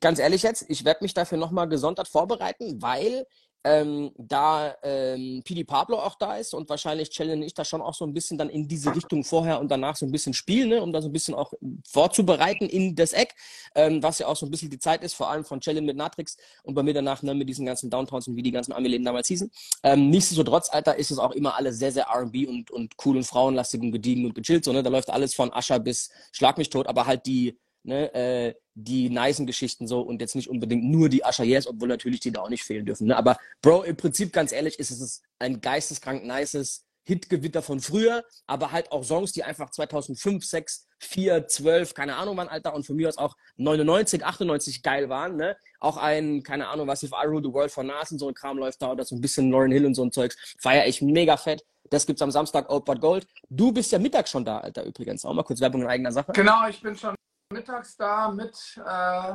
[0.00, 3.26] ganz ehrlich jetzt, ich werde mich dafür nochmal gesondert vorbereiten, weil
[3.64, 7.94] ähm, da ähm, PD Pablo auch da ist und wahrscheinlich challenge ich da schon auch
[7.94, 10.82] so ein bisschen dann in diese Richtung vorher und danach so ein bisschen spielen, ne,
[10.82, 11.52] um da so ein bisschen auch
[11.86, 13.34] vorzubereiten in das Eck,
[13.74, 15.96] ähm, was ja auch so ein bisschen die Zeit ist, vor allem von Challenge mit
[15.96, 19.04] Natrix und bei mir danach ne, mit diesen ganzen Downtowns und wie die ganzen Army-Läden
[19.04, 19.50] damals hießen.
[19.82, 23.24] Ähm, nichtsdestotrotz, Alter, ist es auch immer alles sehr, sehr R&B und, und cool und
[23.24, 26.70] frauenlastig und gediegen und gechillt, so, ne, da läuft alles von Ascher bis Schlag mich
[26.70, 31.08] tot, aber halt die ne, äh, die nicen Geschichten so und jetzt nicht unbedingt nur
[31.08, 33.08] die Usher Yes, obwohl natürlich die da auch nicht fehlen dürfen.
[33.08, 33.16] Ne?
[33.16, 38.72] Aber Bro, im Prinzip ganz ehrlich ist es ein geisteskrank nices Hitgewitter von früher, aber
[38.72, 42.94] halt auch Songs, die einfach 2005, 6, 4, 12, keine Ahnung wann, Alter, und von
[42.94, 45.56] mir aus auch 99, 98 geil waren, ne?
[45.80, 48.34] Auch ein, keine Ahnung, was If I Rule the World von Nas und so ein
[48.34, 50.36] Kram läuft da oder so ein bisschen Lauren Hill und so ein Zeugs.
[50.60, 51.64] Feier ich mega fett.
[51.88, 53.26] Das gibt's am Samstag, Old But Gold.
[53.48, 55.24] Du bist ja Mittag schon da, Alter, übrigens.
[55.24, 56.30] Auch mal kurz Werbung in eigener Sache.
[56.32, 57.14] Genau, ich bin schon
[57.52, 59.34] mittags da mit, äh,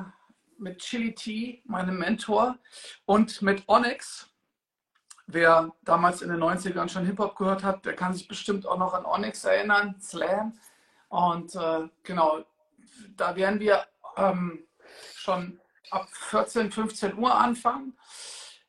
[0.57, 2.57] mit Chili T, meinem Mentor,
[3.05, 4.29] und mit Onyx.
[5.27, 8.93] Wer damals in den 90ern schon Hip-Hop gehört hat, der kann sich bestimmt auch noch
[8.93, 10.57] an Onyx erinnern, Slam.
[11.09, 12.45] Und äh, genau,
[13.17, 14.65] da werden wir ähm,
[15.15, 15.59] schon
[15.91, 17.97] ab 14, 15 Uhr anfangen.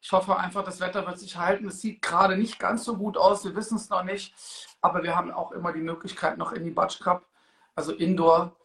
[0.01, 1.69] Ich hoffe einfach, das Wetter wird sich halten.
[1.69, 4.35] Es sieht gerade nicht ganz so gut aus, wir wissen es noch nicht.
[4.81, 7.27] Aber wir haben auch immer die Möglichkeit, noch in die Batsch Cup,
[7.77, 8.56] also Indoor,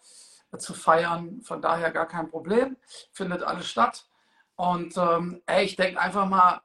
[0.58, 1.42] zu feiern.
[1.42, 2.78] Von daher gar kein Problem.
[3.12, 4.06] Findet alles statt.
[4.56, 6.62] Und ähm, ey, ich denke einfach mal,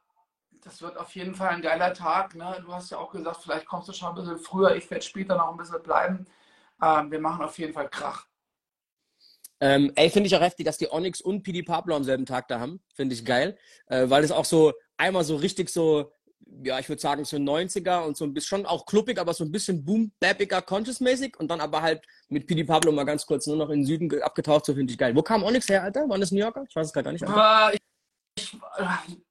[0.63, 2.35] das wird auf jeden Fall ein geiler Tag.
[2.35, 2.63] Ne?
[2.65, 4.75] Du hast ja auch gesagt, vielleicht kommst du schon ein bisschen früher.
[4.75, 6.27] Ich werde später noch ein bisschen bleiben.
[6.83, 8.27] Ähm, wir machen auf jeden Fall Krach.
[9.61, 12.49] Ähm, ey, finde ich auch heftig, dass die Onyx und PD Pablo am selben Tag
[12.49, 12.81] da haben.
[12.95, 13.57] Finde ich geil.
[13.87, 16.13] Äh, weil es auch so einmal so richtig so
[16.63, 19.45] ja, ich würde sagen, so 90er und so ein bisschen schon auch kluppig, aber so
[19.45, 23.47] ein bisschen boom bappiger conscious-mäßig und dann aber halt mit PD Pablo mal ganz kurz
[23.47, 25.15] nur noch in den Süden abgetaucht, so finde ich geil.
[25.15, 26.09] Wo kam Onyx her, Alter?
[26.09, 26.65] Waren das New Yorker?
[26.69, 27.23] Ich weiß es gerade gar nicht.
[27.23, 27.79] Äh,
[28.39, 28.59] ich,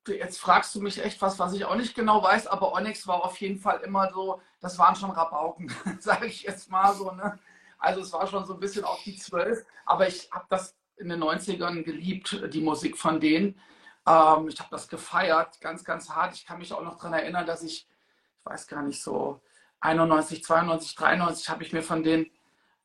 [0.08, 3.08] äh, jetzt fragst du mich echt was, was ich auch nicht genau weiß, aber Onyx
[3.08, 7.12] war auf jeden Fall immer so, das waren schon Rabauken, sage ich jetzt mal so,
[7.12, 7.40] ne?
[7.78, 11.10] Also es war schon so ein bisschen auf die Zwölf, aber ich habe das in
[11.10, 13.60] den 90ern geliebt, die Musik von denen.
[14.08, 16.36] Ähm, ich habe das gefeiert, ganz, ganz hart.
[16.36, 17.88] Ich kann mich auch noch daran erinnern, dass ich,
[18.40, 19.42] ich weiß gar nicht, so
[19.80, 22.26] 91, 92, 93 habe ich mir von denen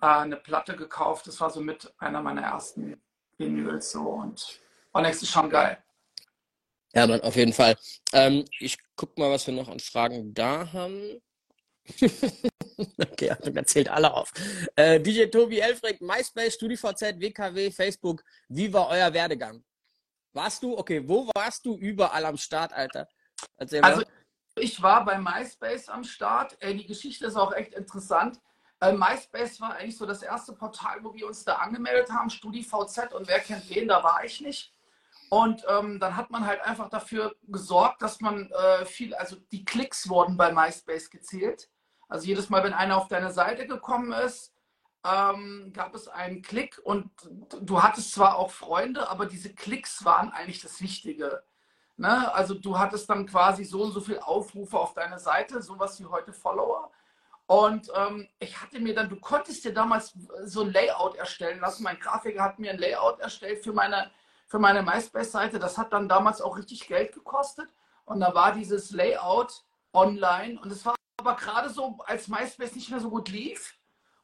[0.01, 1.27] äh, eine Platte gekauft.
[1.27, 3.01] Das war so mit einer meiner ersten
[3.39, 4.61] Vinyls so und
[4.93, 5.79] Onyx ist schon geil.
[6.95, 7.77] Ja, man, auf jeden Fall.
[8.13, 11.21] Ähm, ich guck mal, was wir noch an Fragen da haben.
[12.99, 14.33] okay, dann zählt alle auf.
[14.77, 18.23] Äh, DJ Tobi Elfrick, MySpace, StudiVZ, WKW, Facebook.
[18.49, 19.63] Wie war euer Werdegang?
[20.33, 23.09] Warst du, okay, wo warst du überall am Start, Alter?
[23.83, 24.03] also,
[24.57, 26.57] ich war bei MySpace am Start.
[26.61, 28.41] Ey, die Geschichte ist auch echt interessant.
[28.81, 33.13] Äh, MySpace war eigentlich so das erste Portal, wo wir uns da angemeldet haben, StudiVZ
[33.13, 34.73] und wer kennt wen, da war ich nicht.
[35.29, 39.65] Und ähm, dann hat man halt einfach dafür gesorgt, dass man äh, viel, also die
[39.65, 41.69] Klicks wurden bei MySpace gezählt.
[42.09, 44.53] Also jedes Mal, wenn einer auf deine Seite gekommen ist,
[45.05, 47.11] ähm, gab es einen Klick und
[47.61, 51.43] du hattest zwar auch Freunde, aber diese Klicks waren eigentlich das Wichtige.
[51.97, 52.33] Ne?
[52.35, 56.07] Also du hattest dann quasi so und so viel Aufrufe auf deine Seite, sowas wie
[56.07, 56.91] heute Follower.
[57.47, 61.83] Und ähm, ich hatte mir dann, du konntest dir damals so ein Layout erstellen lassen.
[61.83, 64.11] Mein Grafiker hat mir ein Layout erstellt für meine,
[64.47, 65.59] für meine MySpace-Seite.
[65.59, 67.69] Das hat dann damals auch richtig Geld gekostet.
[68.05, 70.61] Und da war dieses Layout online.
[70.61, 73.80] Und es war aber gerade so, als MySpace nicht mehr so gut lief,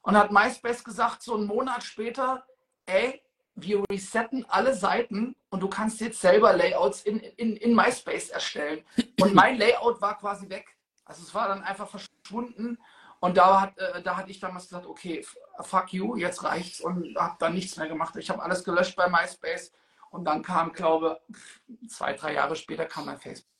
[0.07, 2.47] und hat MySpace gesagt, so einen Monat später,
[2.87, 3.25] ey,
[3.57, 8.85] wir resetten alle Seiten und du kannst jetzt selber Layouts in, in, in MySpace erstellen.
[9.21, 10.77] Und mein Layout war quasi weg.
[11.05, 12.79] Also es war dann einfach verschwunden.
[13.19, 15.27] Und da, hat, äh, da hatte ich damals gesagt, okay,
[15.63, 18.15] fuck you, jetzt reicht's und habe dann nichts mehr gemacht.
[18.15, 19.73] Ich habe alles gelöscht bei MySpace
[20.11, 21.21] und dann kam, glaube
[21.89, 23.56] zwei, drei Jahre später kam mein Facebook.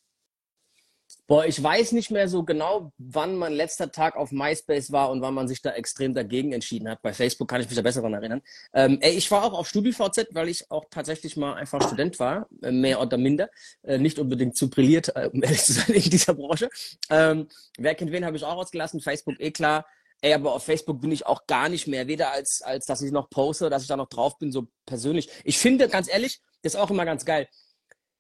[1.29, 5.23] Boah, ich weiß nicht mehr so genau, wann mein letzter Tag auf MySpace war und
[5.23, 7.03] wann man sich da extrem dagegen entschieden hat.
[7.03, 8.43] Bei Facebook kann ich mich da besser daran erinnern.
[8.73, 12.47] Ähm, ey, ich war auch auf StudiVZ, weil ich auch tatsächlich mal einfach Student war,
[12.63, 13.51] äh, mehr oder minder.
[13.83, 16.71] Äh, nicht unbedingt zu brilliert, äh, um ehrlich zu sein, in dieser Branche.
[17.11, 19.01] Ähm, wer kennt wen, habe ich auch ausgelassen.
[19.01, 19.85] Facebook, eh klar.
[20.21, 23.11] Ey, aber auf Facebook bin ich auch gar nicht mehr, weder als, als dass ich
[23.11, 25.29] noch poste, dass ich da noch drauf bin, so persönlich.
[25.43, 27.49] Ich finde, ganz ehrlich, das ist auch immer ganz geil.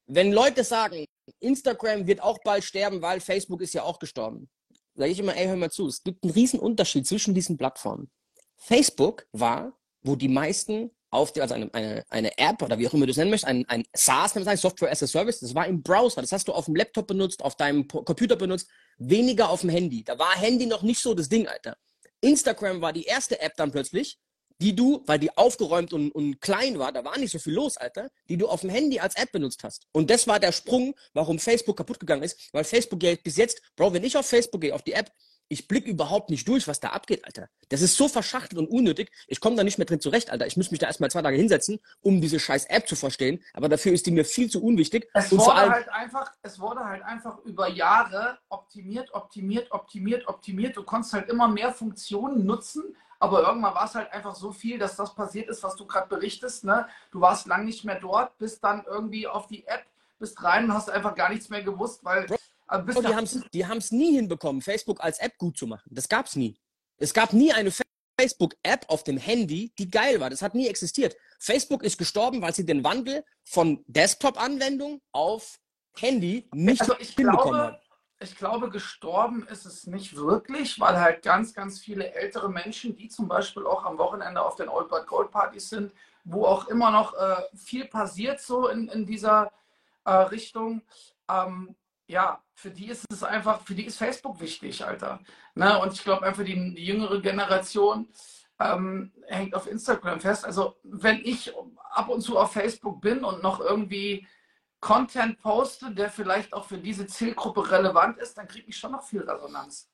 [0.07, 1.07] Wenn Leute sagen,
[1.41, 4.49] Instagram wird auch bald sterben, weil Facebook ist ja auch gestorben,
[4.95, 8.11] sage ich immer, ey, hör mal zu, es gibt einen riesen Unterschied zwischen diesen Plattformen.
[8.57, 12.95] Facebook war, wo die meisten auf die, also eine, eine, eine App oder wie auch
[12.95, 15.83] immer du es nennen möchtest, ein, ein SaaS, Software as a Service, das war im
[15.83, 19.71] Browser, das hast du auf dem Laptop benutzt, auf deinem Computer benutzt, weniger auf dem
[19.71, 20.05] Handy.
[20.05, 21.77] Da war Handy noch nicht so das Ding, Alter.
[22.21, 24.19] Instagram war die erste App dann plötzlich,
[24.61, 27.77] die du, weil die aufgeräumt und, und klein war, da war nicht so viel los,
[27.77, 29.87] Alter, die du auf dem Handy als App benutzt hast.
[29.92, 33.61] Und das war der Sprung, warum Facebook kaputt gegangen ist, weil Facebook ja bis jetzt,
[33.77, 35.11] Bro, wenn ich auf Facebook gehe, auf die App,
[35.49, 37.49] ich blicke überhaupt nicht durch, was da abgeht, Alter.
[37.69, 39.11] Das ist so verschachtelt und unnötig.
[39.29, 40.47] Ich komme da nicht mehr drin zurecht, Alter.
[40.47, 43.42] Ich muss mich da erstmal zwei Tage hinsetzen, um diese scheiß App zu verstehen.
[43.53, 45.09] Aber dafür ist die mir viel zu unwichtig.
[45.14, 50.77] Es und wurde halt einfach, es wurde halt einfach über Jahre optimiert, optimiert, optimiert, optimiert.
[50.77, 54.79] Du konntest halt immer mehr Funktionen nutzen, aber irgendwann war es halt einfach so viel,
[54.79, 56.64] dass das passiert ist, was du gerade berichtest.
[56.64, 56.87] Ne?
[57.11, 59.85] Du warst lang nicht mehr dort, bist dann irgendwie auf die App,
[60.18, 62.26] bist rein und hast einfach gar nichts mehr gewusst, weil.
[62.70, 65.88] Äh, die haben es die haben's nie hinbekommen, Facebook als App gut zu machen.
[65.90, 66.59] Das gab es nie.
[66.98, 67.70] Es gab nie eine
[68.18, 70.31] Facebook-App auf dem Handy, die geil war.
[70.31, 71.16] Das hat nie existiert.
[71.38, 75.61] Facebook ist gestorben, weil sie den Wandel von Desktop-Anwendung auf
[75.98, 77.76] Handy nicht also ich hinbekommen glaube, haben
[78.18, 83.09] ich glaube, gestorben ist es nicht wirklich, weil halt ganz, ganz viele ältere Menschen, die
[83.09, 85.92] zum Beispiel auch am Wochenende auf den Old But Gold Partys sind,
[86.24, 89.52] wo auch immer noch äh, viel passiert so in, in dieser
[90.05, 90.83] äh, Richtung.
[91.29, 91.76] Ähm,
[92.07, 95.20] ja, für die ist es einfach, für die ist Facebook wichtig, Alter.
[95.55, 95.79] Ne?
[95.79, 98.09] Und ich glaube einfach, die, die jüngere Generation
[98.59, 100.44] ähm, hängt auf Instagram fest.
[100.44, 101.52] Also wenn ich
[101.90, 104.26] ab und zu auf Facebook bin und noch irgendwie
[104.81, 109.03] Content poste, der vielleicht auch für diese Zielgruppe relevant ist, dann kriege ich schon noch
[109.03, 109.89] viel Resonanz.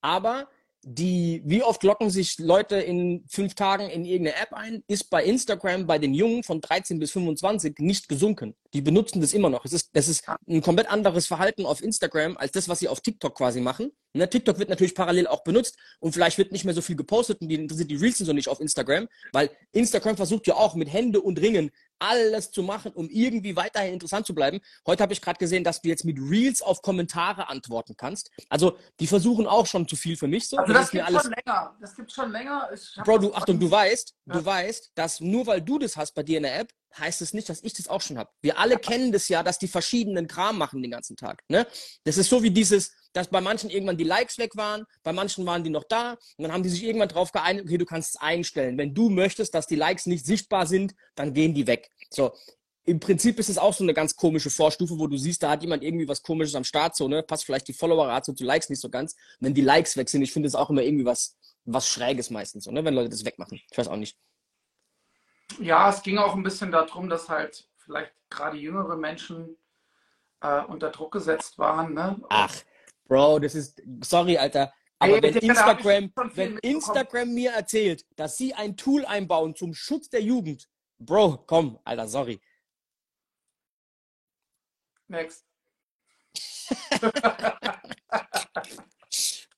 [0.00, 0.48] Aber
[0.84, 5.22] die, wie oft locken sich Leute in fünf Tagen in irgendeine App ein, ist bei
[5.24, 8.56] Instagram bei den Jungen von 13 bis 25 nicht gesunken.
[8.74, 9.64] Die benutzen das immer noch.
[9.64, 13.00] Es ist, das ist ein komplett anderes Verhalten auf Instagram als das, was sie auf
[13.00, 13.92] TikTok quasi machen.
[14.12, 17.40] Ne, TikTok wird natürlich parallel auch benutzt und vielleicht wird nicht mehr so viel gepostet
[17.40, 20.92] und die interessiert die Reels so nicht auf Instagram, weil Instagram versucht ja auch mit
[20.92, 21.70] Hände und Ringen
[22.02, 24.60] alles zu machen, um irgendwie weiterhin interessant zu bleiben.
[24.86, 28.30] Heute habe ich gerade gesehen, dass du jetzt mit Reels auf Kommentare antworten kannst.
[28.48, 30.48] Also die versuchen auch schon zu viel für mich.
[30.48, 30.56] So.
[30.56, 31.22] Also das, das gibt alles...
[31.22, 31.76] schon länger.
[31.80, 32.68] Das gibt schon länger.
[33.04, 34.34] Bro, du, Achtung, du weißt, ja.
[34.34, 37.32] du weißt, dass nur weil du das hast bei dir in der App, heißt es
[37.32, 38.30] nicht, dass ich das auch schon habe.
[38.42, 41.42] Wir alle kennen das ja, dass die verschiedenen Kram machen den ganzen Tag.
[41.48, 41.66] Ne?
[42.04, 45.44] Das ist so wie dieses, dass bei manchen irgendwann die Likes weg waren, bei manchen
[45.46, 48.14] waren die noch da und dann haben die sich irgendwann drauf geeinigt, okay, du kannst
[48.14, 48.78] es einstellen.
[48.78, 51.90] Wenn du möchtest, dass die Likes nicht sichtbar sind, dann gehen die weg.
[52.10, 52.32] So.
[52.84, 55.62] Im Prinzip ist es auch so eine ganz komische Vorstufe, wo du siehst, da hat
[55.62, 57.22] jemand irgendwie was Komisches am Start, so, ne?
[57.22, 59.12] Passt vielleicht die Follower-Rate zu Likes nicht so ganz.
[59.12, 62.30] Und wenn die Likes weg sind, ich finde es auch immer irgendwie was, was Schräges
[62.30, 62.84] meistens, so, ne?
[62.84, 63.60] Wenn Leute das wegmachen.
[63.70, 64.18] Ich weiß auch nicht.
[65.60, 69.56] Ja, es ging auch ein bisschen darum, dass halt vielleicht gerade jüngere Menschen
[70.40, 71.94] äh, unter Druck gesetzt waren.
[71.94, 72.20] Ne?
[72.28, 72.54] Ach,
[73.04, 74.72] Bro, das ist, sorry, Alter.
[74.98, 80.08] Aber hey, wenn Instagram, wenn Instagram mir erzählt, dass sie ein Tool einbauen zum Schutz
[80.08, 82.40] der Jugend, Bro, komm, Alter, sorry.
[85.08, 85.44] Next.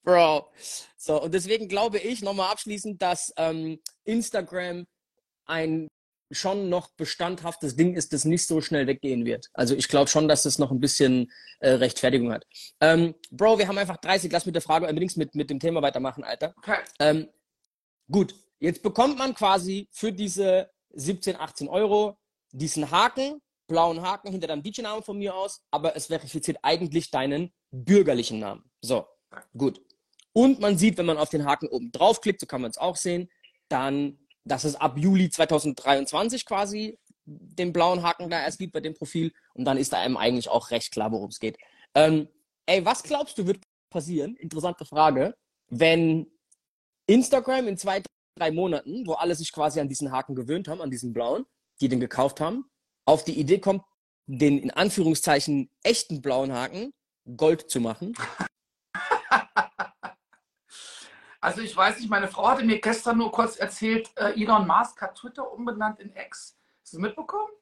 [0.03, 0.51] Bro.
[0.97, 4.87] So, und deswegen glaube ich nochmal abschließend, dass ähm, Instagram
[5.45, 5.89] ein
[6.31, 9.49] schon noch bestandhaftes Ding ist, das nicht so schnell weggehen wird.
[9.53, 12.47] Also ich glaube schon, dass das noch ein bisschen äh, Rechtfertigung hat.
[12.81, 15.83] Ähm, Bro, wir haben einfach 30, lass mit der Frage unbedingt mit, mit dem Thema
[15.83, 16.55] weitermachen, Alter.
[16.59, 16.79] Okay.
[16.99, 17.29] Ähm,
[18.11, 22.19] gut, jetzt bekommt man quasi für diese 17, 18 Euro
[22.53, 27.53] diesen Haken, blauen Haken hinter deinem DJ-Namen von mir aus, aber es verifiziert eigentlich deinen
[27.71, 28.71] bürgerlichen Namen.
[28.81, 29.07] So,
[29.57, 29.81] gut.
[30.33, 32.97] Und man sieht, wenn man auf den Haken oben draufklickt, so kann man es auch
[32.97, 33.31] sehen,
[33.69, 38.95] dann dass es ab Juli 2023 quasi den blauen Haken da erst gibt bei dem
[38.95, 41.57] Profil und dann ist da einem eigentlich auch recht klar, worum es geht.
[41.95, 42.29] Ähm,
[42.67, 44.37] ey, was glaubst du wird passieren?
[44.37, 45.35] Interessante Frage,
[45.69, 46.27] wenn
[47.07, 48.03] Instagram in zwei,
[48.37, 51.47] drei Monaten, wo alle sich quasi an diesen Haken gewöhnt haben, an diesen blauen,
[51.81, 52.67] die den gekauft haben,
[53.07, 53.83] auf die Idee kommt,
[54.27, 56.93] den in Anführungszeichen echten blauen Haken
[57.37, 58.15] Gold zu machen
[61.45, 64.99] Also ich weiß nicht, meine Frau hatte mir gestern nur kurz erzählt, äh, Elon Musk
[65.03, 66.57] hat Twitter umbenannt in X.
[66.81, 67.53] Hast du mitbekommen?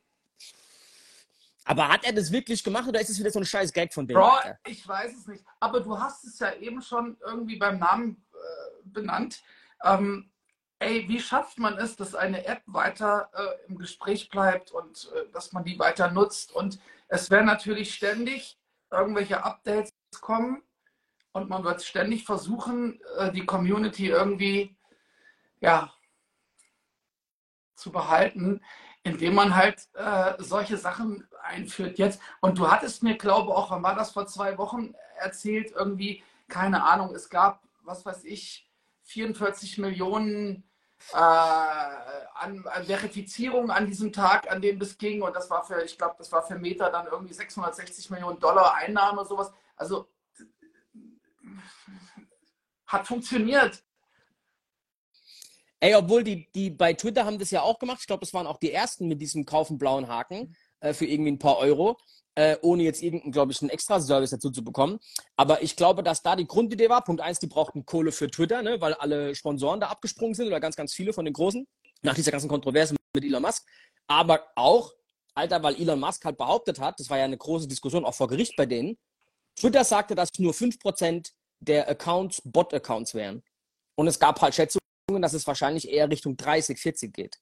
[1.65, 4.07] Aber hat er das wirklich gemacht oder ist es wieder so ein scheiß Gag von
[4.07, 4.15] dem?
[4.15, 4.35] Bro,
[4.69, 5.45] ich weiß es nicht.
[5.59, 8.37] Aber du hast es ja eben schon irgendwie beim Namen äh,
[8.85, 9.43] benannt.
[9.83, 10.31] Ähm,
[10.79, 15.29] ey, wie schafft man es, dass eine App weiter äh, im Gespräch bleibt und äh,
[15.33, 16.53] dass man die weiter nutzt?
[16.53, 18.57] Und es werden natürlich ständig
[18.93, 19.91] irgendwelche Updates
[20.21, 20.63] kommen
[21.33, 24.77] und man wird ständig versuchen, äh, die Community irgendwie
[25.61, 25.93] ja,
[27.75, 28.61] zu behalten,
[29.03, 32.21] indem man halt äh, solche Sachen einführt jetzt.
[32.41, 36.23] Und du hattest mir, glaube ich, auch, wann war das vor zwei Wochen erzählt, irgendwie,
[36.49, 38.69] keine Ahnung, es gab, was weiß ich,
[39.05, 40.65] 44 Millionen
[41.13, 45.23] äh, an, an Verifizierung an diesem Tag, an dem das ging.
[45.23, 48.75] Und das war für, ich glaube, das war für Meta dann irgendwie 660 Millionen Dollar
[48.75, 49.53] Einnahme, sowas.
[49.77, 50.09] Also
[52.87, 53.83] hat funktioniert.
[55.81, 57.99] Ey, obwohl die, die bei Twitter haben das ja auch gemacht.
[58.01, 61.33] Ich glaube, das waren auch die ersten mit diesem kaufen blauen Haken äh, für irgendwie
[61.33, 61.99] ein paar Euro,
[62.37, 65.01] äh, ohne jetzt irgendeinen, glaube ich, einen extra Service dazu zu bekommen.
[65.35, 68.63] Aber ich glaube, dass da die Grundidee war, Punkt eins, die brauchten Kohle für Twitter,
[68.63, 71.67] ne, weil alle Sponsoren da abgesprungen sind oder ganz, ganz viele von den Großen
[72.03, 73.67] nach dieser ganzen Kontroverse mit Elon Musk.
[74.07, 74.93] Aber auch,
[75.35, 78.29] Alter, weil Elon Musk halt behauptet hat, das war ja eine große Diskussion auch vor
[78.29, 78.99] Gericht bei denen,
[79.57, 83.43] Twitter sagte, dass nur 5% der Accounts Bot-Accounts wären.
[83.97, 84.81] Und es gab halt Schätzungen,
[85.21, 87.39] dass es wahrscheinlich eher Richtung 30, 40 geht.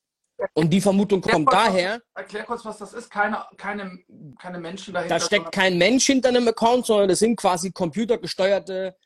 [0.54, 1.90] Und die Vermutung kommt erklär daher.
[1.98, 3.10] Kurz, erklär kurz, was das ist.
[3.10, 3.98] Keine, keine,
[4.40, 5.18] keine Menschen dahinter.
[5.18, 8.96] Da steckt kein Mensch hinter einem Account, sondern das sind quasi computergesteuerte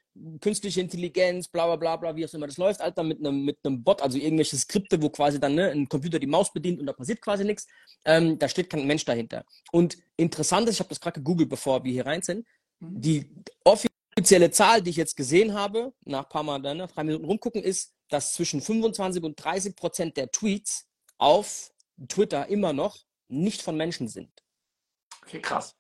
[0.41, 3.59] künstliche Intelligenz, bla bla bla bla, wie auch immer das läuft, Alter, mit einem mit
[3.65, 6.87] einem Bot, also irgendwelche Skripte, wo quasi dann ne, ein Computer die Maus bedient und
[6.87, 7.67] da passiert quasi nichts.
[8.05, 9.45] Ähm, da steht kein Mensch dahinter.
[9.73, 12.47] Und interessant ist, ich habe das gerade gegoogelt, bevor wir hier rein sind,
[12.79, 13.01] mhm.
[13.01, 13.31] die
[13.65, 13.91] offizielle
[14.53, 17.93] Zahl, die ich jetzt gesehen habe, nach ein paar Mal ne, drei Minuten rumgucken, ist,
[18.09, 20.87] dass zwischen 25 und 30 Prozent der Tweets
[21.19, 21.73] auf
[22.09, 22.99] Twitter immer noch
[23.29, 24.31] nicht von Menschen sind.
[25.23, 25.75] Okay, krass.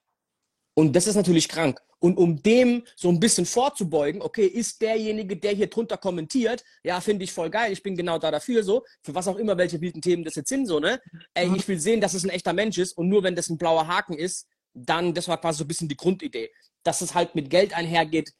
[0.75, 1.81] Und das ist natürlich krank.
[2.01, 7.01] Und um dem so ein bisschen vorzubeugen, okay, ist derjenige, der hier drunter kommentiert, ja,
[7.01, 9.81] finde ich voll geil, ich bin genau da dafür, so, für was auch immer, welche
[9.81, 11.01] wilden Themen das jetzt sind, so, ne?
[11.33, 11.55] Ey, mhm.
[11.55, 13.87] ich will sehen, dass es ein echter Mensch ist und nur wenn das ein blauer
[13.87, 16.51] Haken ist, dann, das war quasi so ein bisschen die Grundidee.
[16.85, 18.33] Dass es halt mit Geld einhergeht,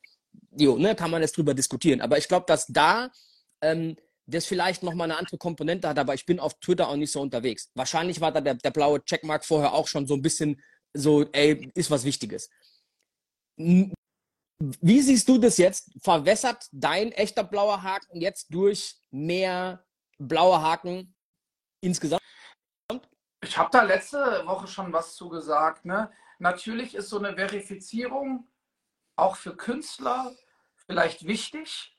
[0.57, 2.01] jo, ne, kann man jetzt drüber diskutieren.
[2.01, 3.11] Aber ich glaube, dass da
[3.61, 7.13] ähm, das vielleicht nochmal eine andere Komponente hat, aber ich bin auf Twitter auch nicht
[7.13, 7.71] so unterwegs.
[7.75, 10.63] Wahrscheinlich war da der, der blaue Checkmark vorher auch schon so ein bisschen
[10.95, 12.49] so, ey, ist was Wichtiges.
[13.57, 15.91] Wie siehst du das jetzt?
[16.03, 19.85] Verwässert dein echter blauer Haken jetzt durch mehr
[20.19, 21.15] blaue Haken
[21.81, 22.23] insgesamt?
[23.43, 25.85] Ich habe da letzte Woche schon was zu gesagt.
[25.85, 26.11] Ne?
[26.39, 28.47] Natürlich ist so eine Verifizierung
[29.17, 30.33] auch für Künstler
[30.87, 31.97] vielleicht wichtig.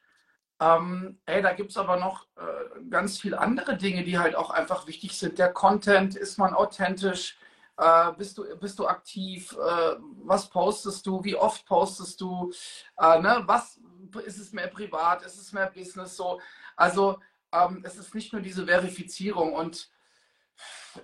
[0.59, 4.51] Ähm, ey, da gibt es aber noch äh, ganz viele andere Dinge, die halt auch
[4.51, 5.37] einfach wichtig sind.
[5.37, 7.37] Der Content, ist man authentisch?
[7.77, 9.51] Äh, bist, du, bist du aktiv?
[9.53, 11.23] Äh, was postest du?
[11.23, 12.53] Wie oft postest du?
[12.97, 13.43] Äh, ne?
[13.45, 13.79] Was
[14.25, 15.23] ist es mehr privat?
[15.23, 16.15] Ist es mehr Business?
[16.15, 16.39] So,
[16.77, 17.19] also
[17.51, 19.89] ähm, es ist nicht nur diese Verifizierung und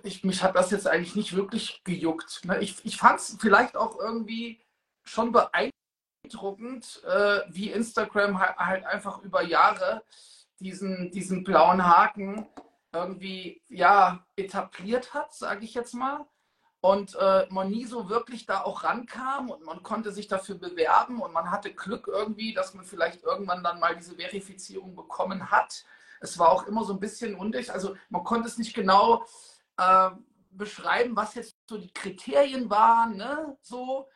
[0.02, 2.44] ich, mich hat das jetzt eigentlich nicht wirklich gejuckt.
[2.44, 2.60] Ne?
[2.60, 4.60] Ich, ich fand es vielleicht auch irgendwie
[5.04, 10.02] schon beeindruckend äh, wie Instagram halt, halt, einfach über Jahre
[10.60, 12.46] diesen, diesen blauen Haken
[12.92, 16.26] irgendwie ja, etabliert hat, sage ich jetzt mal.
[16.80, 21.22] Und äh, man nie so wirklich da auch rankam und man konnte sich dafür bewerben
[21.22, 25.84] und man hatte Glück irgendwie, dass man vielleicht irgendwann dann mal diese Verifizierung bekommen hat.
[26.20, 29.24] Es war auch immer so ein bisschen undicht, also man konnte es nicht genau
[29.82, 30.10] äh,
[30.50, 33.56] beschreiben, was jetzt so die Kriterien waren, ne?
[33.62, 34.08] So.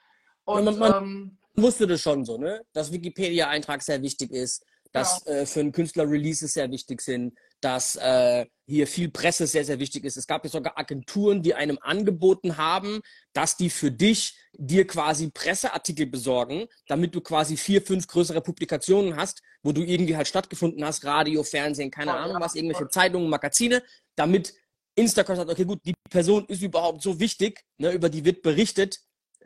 [0.45, 2.63] Und, man, man, ähm, wusste das schon so, ne?
[2.73, 5.33] Dass Wikipedia-Eintrag sehr wichtig ist, dass ja.
[5.33, 9.79] äh, für einen Künstler Releases sehr wichtig sind, dass äh, hier viel Presse sehr, sehr
[9.79, 10.17] wichtig ist.
[10.17, 13.01] Es gab ja sogar Agenturen, die einem angeboten haben,
[13.33, 19.17] dass die für dich dir quasi Presseartikel besorgen, damit du quasi vier, fünf größere Publikationen
[19.17, 23.29] hast, wo du irgendwie halt stattgefunden hast, Radio, Fernsehen, keine ja, Ahnung was, irgendwelche Zeitungen,
[23.29, 23.83] Magazine,
[24.17, 24.55] damit
[24.97, 28.99] Instagram sagt, okay, gut, die Person ist überhaupt so wichtig, ne, über die wird berichtet,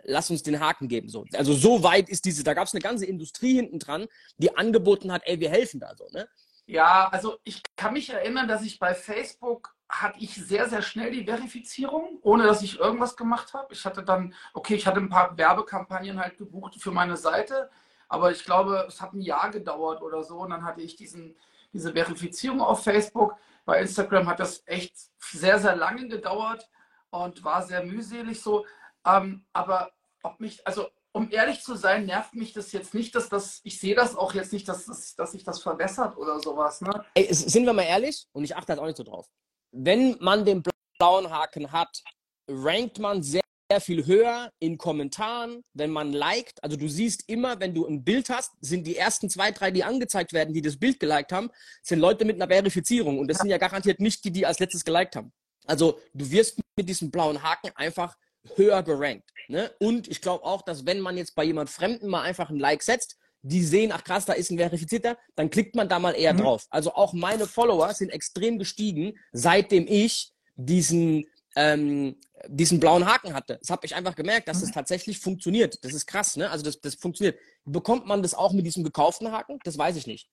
[0.04, 1.08] lass uns den Haken geben.
[1.08, 1.24] So.
[1.34, 4.06] Also so weit ist diese, da gab es eine ganze Industrie hinten dran,
[4.38, 6.28] die angeboten hat, ey, wir helfen da so, ne?
[6.66, 11.10] Ja, also ich kann mich erinnern, dass ich bei Facebook hatte ich sehr, sehr schnell
[11.10, 13.74] die Verifizierung, ohne dass ich irgendwas gemacht habe.
[13.74, 17.70] Ich hatte dann, okay, ich hatte ein paar Werbekampagnen halt gebucht für meine Seite,
[18.09, 21.34] aber ich glaube, es hat ein Jahr gedauert oder so und dann hatte ich diesen,
[21.72, 23.34] diese Verifizierung auf Facebook.
[23.70, 26.68] Bei Instagram hat das echt sehr, sehr lange gedauert
[27.10, 28.66] und war sehr mühselig so.
[29.06, 29.92] Ähm, aber
[30.24, 33.78] ob mich, also um ehrlich zu sein, nervt mich das jetzt nicht, dass das, ich
[33.78, 36.80] sehe das auch jetzt nicht, dass, das, dass sich das verbessert oder sowas.
[36.80, 36.90] Ne?
[37.14, 39.28] Ey, sind wir mal ehrlich, und ich achte halt auch nicht so drauf.
[39.70, 40.64] Wenn man den
[40.98, 42.02] blauen Haken hat,
[42.48, 43.42] rankt man sehr,
[43.78, 46.62] viel höher in Kommentaren, wenn man liked.
[46.64, 49.84] Also du siehst immer, wenn du ein Bild hast, sind die ersten zwei, drei, die
[49.84, 51.50] angezeigt werden, die das Bild geliked haben,
[51.82, 53.20] sind Leute mit einer Verifizierung.
[53.20, 55.32] Und das sind ja garantiert nicht die, die als letztes geliked haben.
[55.66, 58.16] Also du wirst mit diesem blauen Haken einfach
[58.56, 59.30] höher gerankt.
[59.48, 59.70] Ne?
[59.78, 62.82] Und ich glaube auch, dass wenn man jetzt bei jemand Fremden mal einfach ein Like
[62.82, 66.34] setzt, die sehen, ach krass, da ist ein Verifizierter, dann klickt man da mal eher
[66.34, 66.38] mhm.
[66.38, 66.66] drauf.
[66.70, 71.26] Also auch meine Follower sind extrem gestiegen, seitdem ich diesen
[71.57, 73.59] ähm, diesen blauen Haken hatte.
[73.61, 75.84] Das habe ich einfach gemerkt, dass es das tatsächlich funktioniert.
[75.84, 76.51] Das ist krass, ne?
[76.51, 77.38] Also das, das funktioniert.
[77.64, 79.59] Bekommt man das auch mit diesem gekauften Haken?
[79.64, 80.28] Das weiß ich nicht.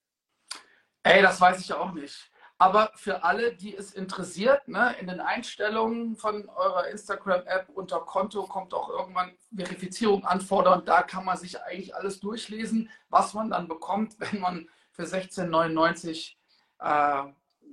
[1.03, 2.31] Ey, das weiß ich auch nicht.
[2.59, 8.47] Aber für alle, die es interessiert, ne, in den Einstellungen von eurer Instagram-App unter Konto
[8.47, 10.83] kommt auch irgendwann Verifizierung anfordern.
[10.83, 16.33] Da kann man sich eigentlich alles durchlesen, was man dann bekommt, wenn man für 16,99
[16.79, 17.23] äh,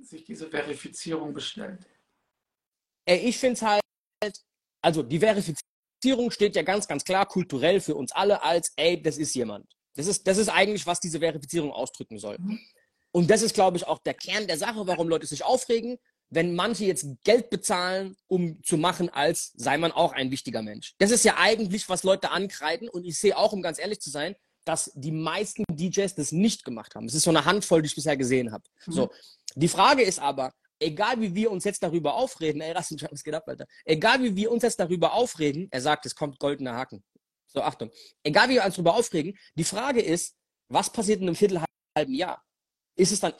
[0.03, 1.87] sich diese Verifizierung bestellt.
[3.05, 3.81] Ey, ich finde es halt,
[4.81, 9.17] also die Verifizierung steht ja ganz, ganz klar kulturell für uns alle als, ey, das
[9.17, 9.67] ist jemand.
[9.95, 12.37] Das ist, das ist eigentlich, was diese Verifizierung ausdrücken soll.
[12.39, 12.59] Mhm.
[13.11, 15.97] Und das ist, glaube ich, auch der Kern der Sache, warum Leute sich aufregen,
[16.29, 20.95] wenn manche jetzt Geld bezahlen, um zu machen, als sei man auch ein wichtiger Mensch.
[20.97, 22.89] Das ist ja eigentlich, was Leute ankreiden.
[22.89, 24.35] Und ich sehe auch, um ganz ehrlich zu sein,
[24.65, 27.05] dass die meisten DJs das nicht gemacht haben.
[27.05, 28.63] Es ist so eine Handvoll, die ich bisher gesehen habe.
[28.87, 28.91] Mhm.
[28.91, 29.11] So.
[29.55, 33.33] Die Frage ist aber, egal wie wir uns jetzt darüber aufreden, ey, Rassen, was geht
[33.33, 33.65] ab, Alter?
[33.83, 37.03] Egal wie wir uns jetzt darüber aufreden, er sagt, es kommt goldener Haken.
[37.47, 37.91] So, Achtung.
[38.23, 40.35] Egal wie wir uns darüber aufregen, die Frage ist,
[40.69, 42.43] was passiert in einem Viertelhalben Jahr?
[42.97, 43.33] Ist es dann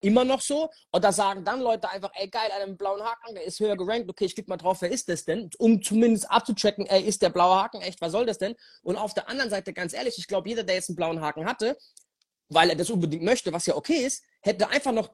[0.00, 0.70] immer noch so?
[0.92, 4.26] Oder sagen dann Leute einfach, ey, geil, einen blauen Haken, der ist höher gerankt, okay,
[4.26, 5.50] ich klicke mal drauf, wer ist das denn?
[5.58, 8.54] Um zumindest abzuchecken, ey, ist der blaue Haken echt, was soll das denn?
[8.82, 11.46] Und auf der anderen Seite, ganz ehrlich, ich glaube, jeder, der jetzt einen blauen Haken
[11.46, 11.76] hatte,
[12.48, 15.10] weil er das unbedingt möchte, was ja okay ist, hätte einfach noch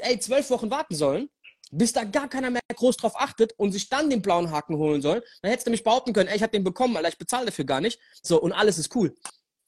[0.00, 1.30] ey, zwölf Wochen warten sollen,
[1.70, 5.02] bis da gar keiner mehr groß drauf achtet und sich dann den blauen Haken holen
[5.02, 5.24] soll.
[5.42, 7.64] Dann hättest du nämlich behaupten können, ey, ich habe den bekommen, Alter, ich bezahle dafür
[7.64, 8.00] gar nicht.
[8.22, 9.14] So, und alles ist cool.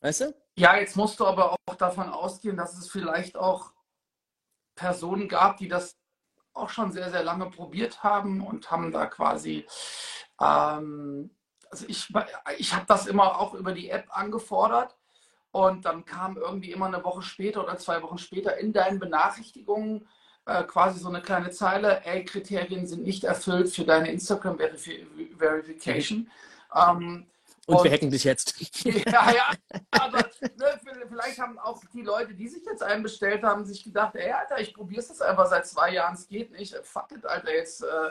[0.00, 0.34] Weißt du?
[0.58, 3.72] Ja, jetzt musst du aber auch davon ausgehen, dass es vielleicht auch
[4.74, 5.96] Personen gab, die das
[6.52, 9.66] auch schon sehr, sehr lange probiert haben und haben da quasi,
[10.40, 11.30] ähm,
[11.70, 12.08] also ich,
[12.58, 14.96] ich habe das immer auch über die App angefordert
[15.52, 20.06] und dann kam irgendwie immer eine Woche später oder zwei Wochen später in deinen Benachrichtigungen
[20.46, 24.58] äh, quasi so eine kleine Zeile, ey, Kriterien sind nicht erfüllt für deine Instagram
[25.38, 26.30] Verification.
[26.74, 27.26] Ähm,
[27.66, 28.54] und, und, wir hacken dich jetzt.
[28.84, 29.50] Ja, ja.
[29.90, 34.30] Aber ne, vielleicht haben auch die Leute, die sich jetzt einbestellt haben, sich gedacht, ey,
[34.30, 36.76] Alter, ich probiere es einfach seit zwei Jahren, es geht nicht.
[36.84, 38.10] Fuck it, Alter, jetzt, äh,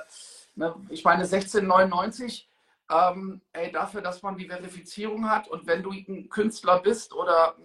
[0.56, 2.50] ne, ich meine 1699,
[2.90, 7.56] ähm, ey, dafür, dass man die Verifizierung hat und wenn du ein Künstler bist oder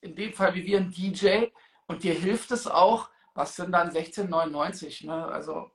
[0.00, 1.46] in dem Fall wie wir ein DJ
[1.86, 5.06] und dir hilft es auch, was sind dann 16,99?
[5.06, 5.26] Ne?
[5.26, 5.70] Also.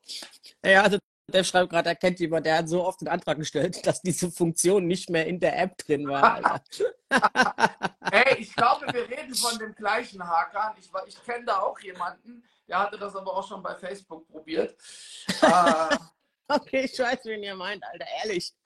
[0.63, 0.97] Ja, also
[1.29, 4.31] der schreibt gerade, er kennt jemand, der hat so oft den Antrag gestellt, dass diese
[4.31, 6.61] Funktion nicht mehr in der App drin war.
[8.11, 10.73] Ey, ich glaube, wir reden von dem gleichen Hakan.
[10.79, 14.75] Ich, ich kenne da auch jemanden, der hatte das aber auch schon bei Facebook probiert.
[15.41, 15.97] äh,
[16.61, 18.51] okay, ich weiß, wen ihr meint, Alter, ehrlich.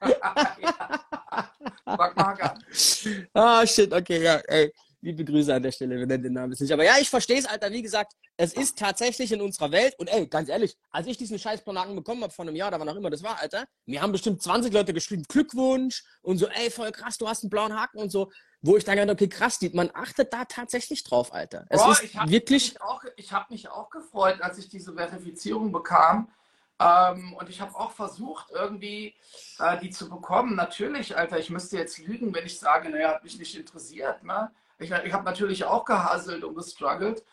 [1.86, 2.64] Hakan.
[3.34, 4.72] Ah, shit, okay, ja, ey.
[5.02, 6.72] Liebe Grüße an der Stelle, wir nennen den Namen jetzt nicht.
[6.72, 7.70] Aber ja, ich verstehe es, Alter.
[7.70, 9.94] Wie gesagt, es ist tatsächlich in unserer Welt.
[9.98, 12.80] Und ey, ganz ehrlich, als ich diesen scheiß Planaken bekommen habe vor einem Jahr, da
[12.80, 16.48] wann auch immer das war, Alter, mir haben bestimmt 20 Leute geschrieben, Glückwunsch und so,
[16.48, 18.32] ey, voll krass, du hast einen blauen Haken und so.
[18.62, 21.66] Wo ich dann gedacht okay, krass, man achtet da tatsächlich drauf, Alter.
[21.68, 22.72] Es Boah, ist ich hab wirklich.
[22.72, 26.32] Mich auch, ich habe mich auch gefreut, als ich diese Verifizierung bekam.
[26.80, 29.14] Ähm, und ich habe auch versucht, irgendwie
[29.58, 30.56] äh, die zu bekommen.
[30.56, 34.24] Natürlich, Alter, ich müsste jetzt lügen, wenn ich sage, naja, hat mich nicht interessiert.
[34.24, 34.50] Ne?
[34.78, 37.24] Ich, ich habe natürlich auch gehasselt und gestruggelt.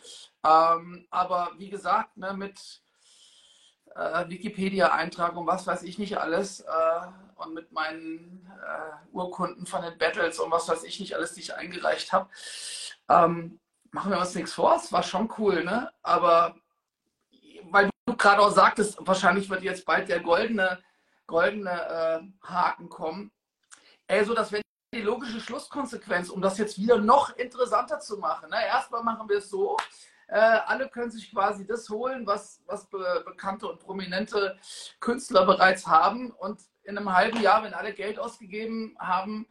[0.44, 2.82] Ähm, aber wie gesagt, ne, mit
[3.96, 9.82] äh, Wikipedia-Eintrag und was weiß ich nicht alles äh, und mit meinen äh, Urkunden von
[9.82, 12.30] den Battles und was weiß ich nicht alles, die ich eingereicht habe,
[13.10, 13.60] ähm,
[13.92, 14.76] machen wir uns nichts vor.
[14.76, 15.92] Es war schon cool, ne?
[16.02, 16.56] Aber
[17.70, 20.80] weil du gerade auch sagtest, wahrscheinlich wird jetzt bald der goldene,
[21.28, 23.32] goldene äh, Haken kommen.
[24.08, 24.62] Ey, dass wenn
[24.94, 28.50] die logische Schlusskonsequenz, um das jetzt wieder noch interessanter zu machen.
[28.50, 28.58] Ne?
[28.66, 29.78] Erstmal machen wir es so,
[30.28, 34.58] äh, alle können sich quasi das holen, was, was be bekannte und prominente
[35.00, 36.32] Künstler bereits haben.
[36.32, 39.48] Und in einem halben Jahr, wenn alle Geld ausgegeben haben,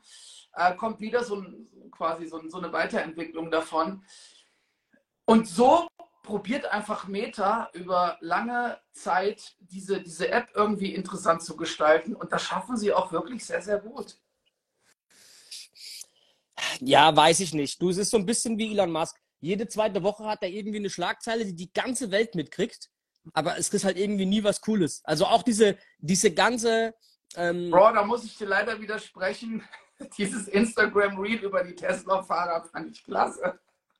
[0.54, 4.04] äh, kommt wieder so ein, quasi so, so eine Weiterentwicklung davon.
[5.24, 5.88] Und so
[6.22, 12.14] probiert einfach Meta über lange Zeit diese, diese App irgendwie interessant zu gestalten.
[12.14, 14.18] Und das schaffen sie auch wirklich sehr, sehr gut.
[16.80, 17.80] Ja, weiß ich nicht.
[17.80, 19.16] Du, es ist so ein bisschen wie Elon Musk.
[19.40, 22.90] Jede zweite Woche hat er irgendwie eine Schlagzeile, die die ganze Welt mitkriegt.
[23.32, 25.02] Aber es ist halt irgendwie nie was Cooles.
[25.04, 26.94] Also auch diese, diese ganze,
[27.36, 29.62] Ähm, Bro, da muss ich dir leider widersprechen.
[30.18, 33.58] Dieses Instagram-Reel über die Tesla-Fahrer fand ich klasse.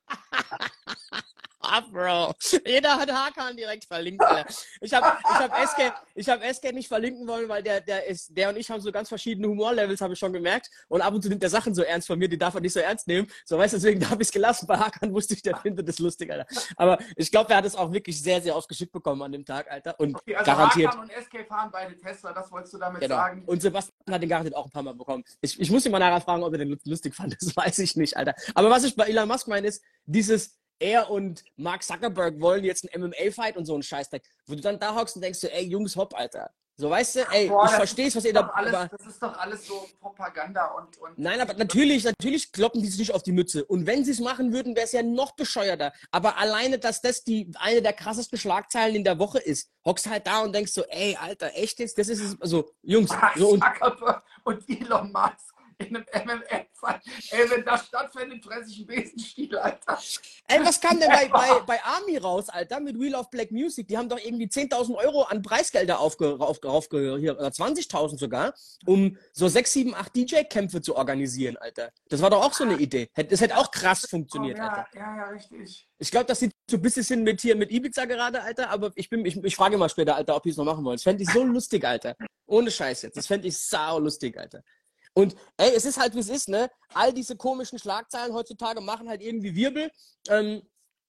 [1.93, 2.35] Bro.
[2.67, 4.25] Jeder hat Hakan direkt verlinkt.
[4.25, 4.51] Alter.
[4.81, 8.37] Ich habe ich hab SK, ich hab SK nicht verlinken wollen, weil der, der, ist,
[8.37, 10.71] der und ich haben so ganz verschiedene Humorlevels, habe ich schon gemerkt.
[10.89, 12.73] Und ab und zu nimmt der Sachen so ernst von mir, die darf er nicht
[12.73, 13.29] so ernst nehmen.
[13.45, 14.67] So, weißt du, deswegen habe ich es gelassen.
[14.67, 16.47] Bei Hakan wusste ich, der findet das lustig, Alter.
[16.77, 19.45] Aber ich glaube, er hat es auch wirklich sehr, sehr oft geschickt bekommen an dem
[19.45, 19.99] Tag, Alter.
[20.01, 20.93] Und okay, also garantiert.
[20.93, 23.17] Hakan und SK fahren beide Tesla, das wolltest du damit genau.
[23.17, 23.43] sagen.
[23.47, 25.25] Und Sebastian hat den garantiert auch ein paar Mal bekommen.
[25.43, 27.37] Ich, ich muss ihn mal nachher fragen, ob er den lustig fand.
[27.41, 28.35] Das weiß ich nicht, Alter.
[28.55, 32.93] Aber was ich bei Elon Musk meine, ist, dieses er und Mark Zuckerberg wollen jetzt
[32.93, 35.95] einen MMA-Fight und so einen Scheißdreck, wo du dann da hockst und denkst, ey, Jungs,
[35.95, 36.51] hopp, Alter.
[36.81, 38.47] So, weißt du, ey, Boah, ich verstehe was ihr da.
[38.55, 40.97] Alles, das ist doch alles so Propaganda und.
[40.97, 43.67] und Nein, aber natürlich, natürlich kloppen die sich nicht auf die Mütze.
[43.67, 45.93] Und wenn sie es machen würden, wäre es ja noch bescheuerter.
[46.11, 50.27] Aber alleine, dass das die eine der krassesten Schlagzeilen in der Woche ist, hockst halt
[50.27, 51.99] da und denkst so, ey, Alter, echt jetzt?
[51.99, 52.41] Das ist es.
[52.41, 53.11] Also, Jungs.
[53.11, 53.63] Mark so und,
[54.45, 55.50] und Elon Musk
[55.81, 57.03] in einem MMA-Fight.
[57.31, 59.99] Ey, wenn das stattfindet, fresse ich einen Besenstiel, Alter.
[60.49, 63.89] Ey, was kam denn bei, bei, bei Army raus, Alter, mit Wheel of Black Music?
[63.89, 68.55] Die haben doch irgendwie 10.000 Euro an Preisgelder aufge, aufge, aufge hier, oder 20.000 sogar,
[68.87, 71.91] um so 6, 7, 8 DJ-Kämpfe zu organisieren, Alter.
[72.09, 73.11] Das war doch auch so eine Idee.
[73.15, 74.87] Das hätte auch krass funktioniert, oh, ja, Alter.
[74.95, 75.89] Ja, ja, richtig.
[75.99, 78.91] Ich glaube, das sieht so ein bisschen hin mit hier mit Ibiza gerade, Alter, aber
[78.95, 80.97] ich bin, ich, ich frage mal später, Alter, ob die es noch machen wollen.
[80.97, 82.17] Das fände ich so lustig, Alter.
[82.47, 83.17] Ohne Scheiß jetzt.
[83.17, 84.63] Das fände ich sau lustig, Alter.
[85.15, 86.71] Und ey, es ist halt, wie es ist, ne?
[86.95, 89.91] All diese komischen Schlagzeilen heutzutage machen halt irgendwie Wirbel.
[90.29, 90.63] Ähm,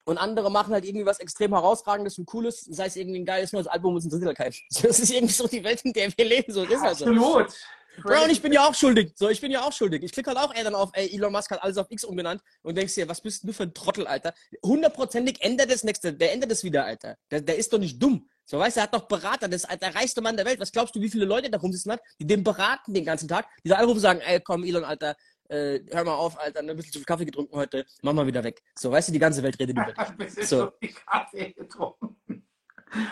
[0.03, 3.53] und andere machen halt irgendwie was extrem herausragendes und cooles, sei es irgendwie ein geiles
[3.53, 4.55] neues Album, interessiert halt keinen.
[4.81, 7.05] Das ist irgendwie so die Welt, in der wir leben, so das ist halt so.
[7.05, 7.53] Absolut.
[8.01, 9.11] Bro, und ich bin ja auch schuldig.
[9.15, 10.01] So, ich bin ja auch schuldig.
[10.03, 12.41] Ich klicke halt auch ey, dann auf, ey, Elon Musk hat alles auf X umbenannt
[12.63, 14.33] und denkst dir, was bist du für ein Trottel, Alter?
[14.63, 17.17] Hundertprozentig ändert das nächste, der ändert das wieder, Alter.
[17.29, 18.29] Der, der ist doch nicht dumm.
[18.51, 20.59] So, weißt du, er hat doch Berater, das ist der reichste Mann der Welt.
[20.59, 23.47] Was glaubst du, wie viele Leute da rumsitzen hat, die den beraten den ganzen Tag,
[23.63, 25.15] die da anrufen und sagen, ey, komm, Elon, Alter,
[25.47, 28.43] äh, hör mal auf, Alter, ein bisschen zu viel Kaffee getrunken heute, mach mal wieder
[28.43, 28.61] weg.
[28.77, 29.93] So, weißt du, die ganze Welt redet über
[30.25, 30.49] dich.
[30.49, 30.69] So.
[31.05, 32.45] Kaffee getrunken.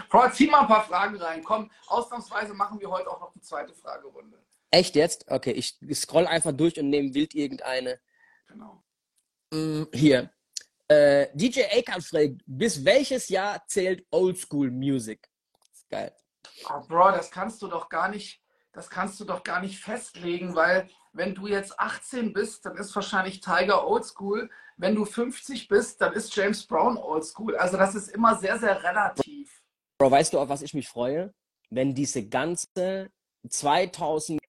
[0.10, 1.42] Frau, zieh mal ein paar Fragen rein.
[1.42, 4.44] Komm, ausnahmsweise machen wir heute auch noch die zweite Fragerunde.
[4.72, 5.24] Echt jetzt?
[5.32, 7.98] Okay, ich scroll einfach durch und nehme wild irgendeine.
[8.46, 8.84] Genau.
[9.54, 10.30] Mm, hier.
[10.90, 15.29] Äh, DJ Akon fragt, bis welches Jahr zählt Oldschool Music?
[15.90, 16.14] Geil.
[16.70, 20.56] Oh, Bro, das kannst du doch gar nicht, das kannst du doch gar nicht festlegen,
[20.56, 24.50] weil wenn du jetzt 18 bist, dann ist wahrscheinlich Tiger Oldschool.
[24.78, 27.58] Wenn du 50 bist, dann ist James Brown Oldschool.
[27.58, 29.62] Also das ist immer sehr, sehr relativ.
[29.98, 31.34] Bro, weißt du, auf was ich mich freue?
[31.70, 33.12] Wenn diese ganze
[33.48, 34.40] 2011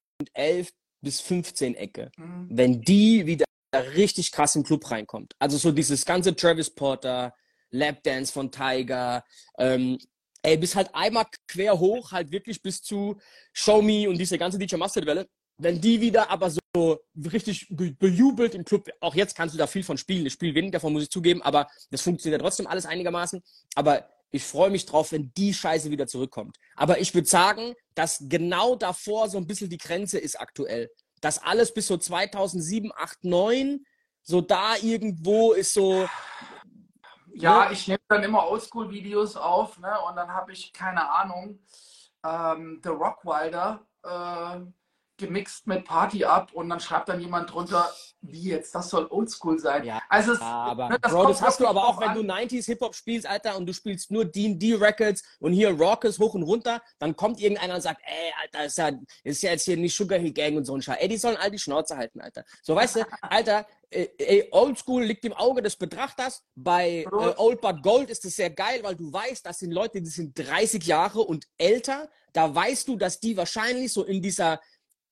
[1.01, 2.47] bis 15 Ecke, mhm.
[2.51, 5.35] wenn die wieder richtig krass im Club reinkommt.
[5.39, 7.33] Also so dieses ganze Travis Porter,
[7.71, 9.23] Lapdance von Tiger,
[9.57, 9.97] ähm,
[10.43, 13.17] ey, bis halt einmal quer hoch, halt wirklich bis zu
[13.53, 15.27] Show Me und diese ganze DJ Mustard Welle.
[15.57, 16.99] Wenn die wieder aber so
[17.31, 20.25] richtig bejubelt im Club, auch jetzt kannst du da viel von spielen.
[20.25, 23.41] Ich spiele wenig davon, muss ich zugeben, aber das funktioniert ja trotzdem alles einigermaßen.
[23.75, 26.57] Aber ich freue mich drauf, wenn die Scheiße wieder zurückkommt.
[26.75, 30.89] Aber ich würde sagen, dass genau davor so ein bisschen die Grenze ist aktuell
[31.21, 33.85] das alles bis so 2007, 8, 9,
[34.23, 36.09] so da irgendwo ist so.
[37.33, 37.73] Ja, ne?
[37.73, 39.93] ich nehme dann immer Oldschool-Videos auf, ne?
[40.07, 41.59] Und dann habe ich, keine Ahnung,
[42.23, 44.59] ähm, The Rockwilder äh,
[45.21, 47.89] gemixt mit Party ab und dann schreibt dann jemand drunter,
[48.21, 49.83] wie jetzt, das soll oldschool sein.
[49.85, 52.65] Ja, also es, aber ne, das Bro, das hast du aber auch, wenn du 90s
[52.65, 56.81] Hip-Hop spielst, Alter, und du spielst nur D&D Records und hier Rockers hoch und runter,
[56.99, 58.91] dann kommt irgendeiner und sagt, ey, Alter, ist ja,
[59.23, 60.97] ist ja jetzt hier nicht Sugar Hill Gang und so ein Scheiß.
[60.99, 62.43] Ey, die sollen all die Schnauze halten, Alter.
[62.61, 66.43] So, weißt du, Alter, äh, ey, Oldschool liegt im Auge des Betrachters.
[66.55, 70.01] Bei äh, Old But Gold ist es sehr geil, weil du weißt, das sind Leute,
[70.01, 72.09] die sind 30 Jahre und älter.
[72.33, 74.61] Da weißt du, dass die wahrscheinlich so in dieser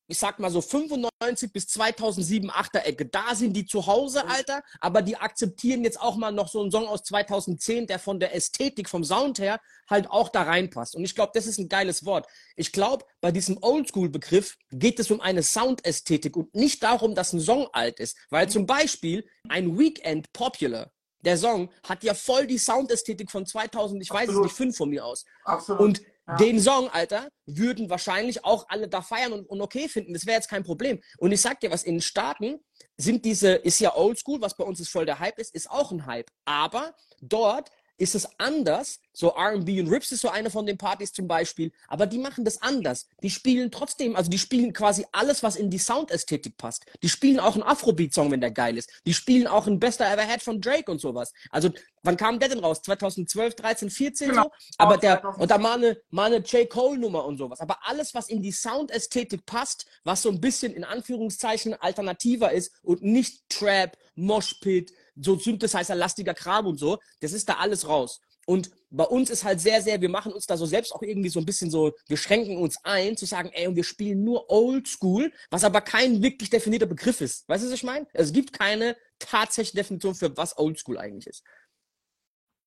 [0.10, 3.06] ich sag mal so 95 bis 2007 8er Ecke.
[3.06, 4.32] Da sind die zu Hause, mhm.
[4.32, 8.20] Alter, aber die akzeptieren jetzt auch mal noch so einen Song aus 2010, der von
[8.20, 10.96] der Ästhetik, vom Sound her halt auch da reinpasst.
[10.96, 12.28] Und ich glaube, das ist ein geiles Wort.
[12.56, 17.40] Ich glaube, bei diesem Oldschool-Begriff geht es um eine Soundästhetik und nicht darum, dass ein
[17.40, 18.18] Song alt ist.
[18.32, 20.92] Weil zum Beispiel ein Weekend Popular,
[21.22, 24.30] der Song hat ja voll die Soundästhetik von 2000, ich Absolut.
[24.30, 25.24] weiß es nicht, 5 von mir aus.
[25.44, 25.82] Absolut.
[25.82, 26.02] Und
[26.38, 30.14] den Song, Alter, würden wahrscheinlich auch alle da feiern und, und okay finden.
[30.14, 31.00] Das wäre jetzt kein Problem.
[31.18, 32.60] Und ich sag dir was, in den Staaten
[32.98, 35.92] sind diese, ist ja oldschool, was bei uns ist voll der Hype ist, ist auch
[35.92, 36.30] ein Hype.
[36.46, 39.00] Aber dort ist es anders.
[39.14, 41.72] So R&B und Rips ist so eine von den Partys zum Beispiel.
[41.88, 43.08] Aber die machen das anders.
[43.22, 46.86] Die spielen trotzdem, also die spielen quasi alles, was in die Soundästhetik passt.
[47.04, 48.90] Die spielen auch einen Afrobeat-Song, wenn der geil ist.
[49.06, 51.34] Die spielen auch ein Bester Ever Had von Drake und sowas.
[51.52, 51.70] Also,
[52.04, 52.82] wann kam der denn raus?
[52.82, 54.44] 2012, 13, 14 genau.
[54.44, 54.52] so?
[54.78, 56.70] Aber der, und da mal eine, mal eine J.
[56.70, 57.60] Cole-Nummer und sowas.
[57.60, 62.72] Aber alles, was in die Soundästhetik passt, was so ein bisschen in Anführungszeichen alternativer ist
[62.82, 68.22] und nicht Trap, Moshpit, so Synthesizer-lastiger Kram und so, das ist da alles raus.
[68.46, 71.30] Und bei uns ist halt sehr, sehr, wir machen uns da so selbst auch irgendwie
[71.30, 74.50] so ein bisschen so, wir schränken uns ein, zu sagen, ey, und wir spielen nur
[74.50, 77.48] Old School, was aber kein wirklich definierter Begriff ist.
[77.48, 78.08] Weißt du, was ich meine?
[78.12, 81.44] Es gibt keine tatsächliche Definition für was Old School eigentlich ist.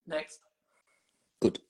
[0.04, 0.40] Next.
[1.40, 1.60] Gut.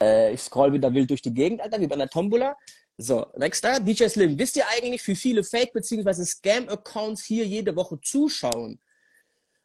[0.00, 2.56] Äh, ich scroll wieder wild durch die Gegend, Alter, wie bei einer Tombola.
[3.02, 4.38] So, nächster, DJ Slim.
[4.38, 6.24] Wisst ihr eigentlich, wie viele Fake- bzw.
[6.24, 8.80] Scam-Accounts hier jede Woche zuschauen?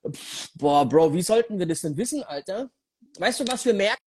[0.10, 2.72] Pff, boah, Bro, wie sollten wir das denn wissen, Alter?
[3.20, 4.02] Weißt du, was wir merken?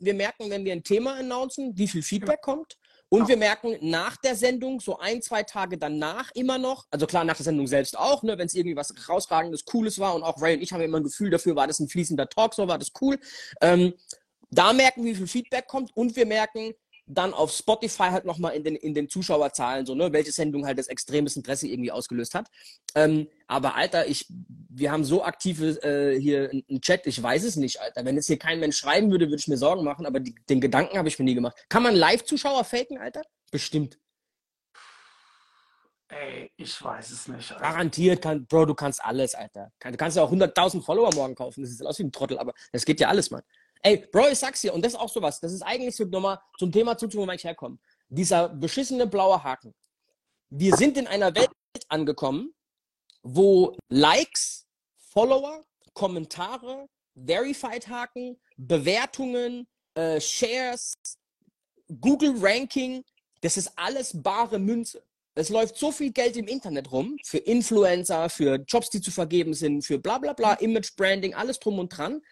[0.00, 2.76] Wir merken, wenn wir ein Thema announcen, wie viel Feedback kommt.
[3.08, 7.22] Und wir merken nach der Sendung, so ein, zwei Tage danach immer noch, also klar,
[7.24, 10.40] nach der Sendung selbst auch, ne, wenn es irgendwie was herausragendes, Cooles war und auch
[10.40, 12.78] Ray und ich haben immer ein Gefühl dafür, war das ein fließender Talk, so war
[12.78, 13.18] das cool.
[13.60, 13.94] Ähm,
[14.50, 16.72] da merken, wie viel Feedback kommt und wir merken,
[17.06, 20.78] dann auf Spotify halt nochmal in den, in den Zuschauerzahlen, so, ne, welche Sendung halt
[20.78, 22.48] das extremes Interesse irgendwie ausgelöst hat.
[22.94, 27.56] Ähm, aber Alter, ich, wir haben so aktive äh, hier einen Chat, ich weiß es
[27.56, 28.04] nicht, Alter.
[28.04, 30.60] Wenn es hier kein Mensch schreiben würde, würde ich mir Sorgen machen, aber die, den
[30.60, 31.56] Gedanken habe ich mir nie gemacht.
[31.68, 33.22] Kann man Live-Zuschauer faken, Alter?
[33.50, 33.98] Bestimmt.
[36.08, 37.50] Ey, ich weiß es nicht.
[37.52, 37.62] Alter.
[37.62, 39.72] Garantiert, kann, Bro, du kannst alles, Alter.
[39.80, 41.62] Du kannst ja auch 100.000 Follower morgen kaufen.
[41.62, 43.42] Das ist aus wie ein Trottel, aber das geht ja alles, Mann.
[43.84, 46.38] Ey, Bro, ich sag's dir, und das ist auch sowas, das ist eigentlich so nochmal
[46.56, 47.78] zum Thema zu, wo ich herkomme.
[48.08, 49.74] Dieser beschissene blaue Haken.
[50.50, 51.50] Wir sind in einer Welt
[51.88, 52.54] angekommen,
[53.22, 54.66] wo Likes,
[55.12, 55.64] Follower,
[55.94, 60.94] Kommentare, Verified-Haken, Bewertungen, äh, Shares,
[62.00, 63.02] Google Ranking,
[63.40, 65.02] das ist alles bare Münze.
[65.34, 69.54] Es läuft so viel Geld im Internet rum für Influencer, für Jobs, die zu vergeben
[69.54, 72.22] sind, für bla bla bla, Image Branding, alles drum und dran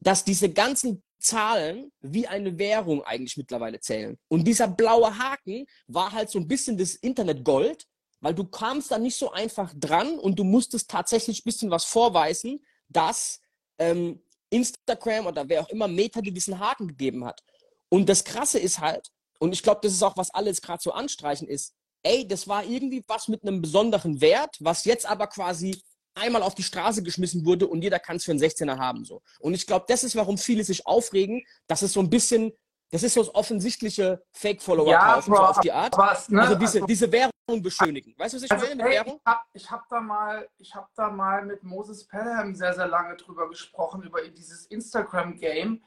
[0.00, 4.16] dass diese ganzen Zahlen wie eine Währung eigentlich mittlerweile zählen.
[4.28, 7.86] Und dieser blaue Haken war halt so ein bisschen das Internetgold,
[8.20, 11.84] weil du kamst da nicht so einfach dran und du musstest tatsächlich ein bisschen was
[11.84, 13.40] vorweisen, dass
[13.78, 17.42] ähm, Instagram oder wer auch immer Meta dir diesen Haken gegeben hat.
[17.88, 20.82] Und das Krasse ist halt, und ich glaube, das ist auch, was alle jetzt gerade
[20.82, 25.26] so anstreichen, ist, ey, das war irgendwie was mit einem besonderen Wert, was jetzt aber
[25.26, 25.80] quasi
[26.18, 29.04] einmal auf die Straße geschmissen wurde und jeder kann es für einen 16er haben.
[29.04, 29.22] So.
[29.40, 32.52] Und ich glaube, das ist, warum viele sich aufregen, dass es so ein bisschen,
[32.90, 35.96] das ist so das offensichtliche Fake-Follower ja, so auf die Art.
[35.96, 36.42] Was, ne?
[36.42, 38.14] Also diese, also, diese Währung beschönigen.
[38.18, 39.20] Weißt du, was ich also, meine mit hey, Währung?
[39.20, 43.16] Ich habe ich hab da, mal, hab da mal mit Moses Pelham sehr, sehr lange
[43.16, 45.82] drüber gesprochen, über dieses Instagram-Game.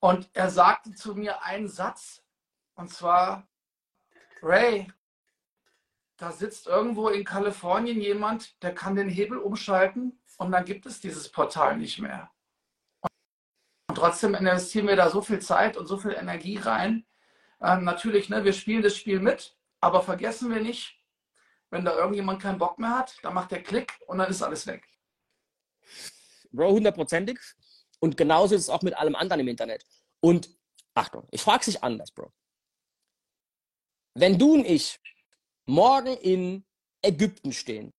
[0.00, 2.22] Und er sagte zu mir einen Satz,
[2.76, 3.48] und zwar,
[4.40, 4.86] Ray,
[6.18, 11.00] da sitzt irgendwo in Kalifornien jemand, der kann den Hebel umschalten und dann gibt es
[11.00, 12.30] dieses Portal nicht mehr.
[13.88, 17.06] Und trotzdem investieren wir da so viel Zeit und so viel Energie rein.
[17.62, 21.00] Ähm, natürlich, ne, wir spielen das Spiel mit, aber vergessen wir nicht,
[21.70, 24.66] wenn da irgendjemand keinen Bock mehr hat, dann macht der Klick und dann ist alles
[24.66, 24.84] weg.
[26.50, 27.38] Bro, hundertprozentig.
[28.00, 29.84] Und genauso ist es auch mit allem anderen im Internet.
[30.20, 30.50] Und
[30.94, 32.32] Achtung, ich frage dich anders, Bro.
[34.14, 34.98] Wenn du und ich
[35.68, 36.64] morgen in
[37.02, 37.92] Ägypten stehen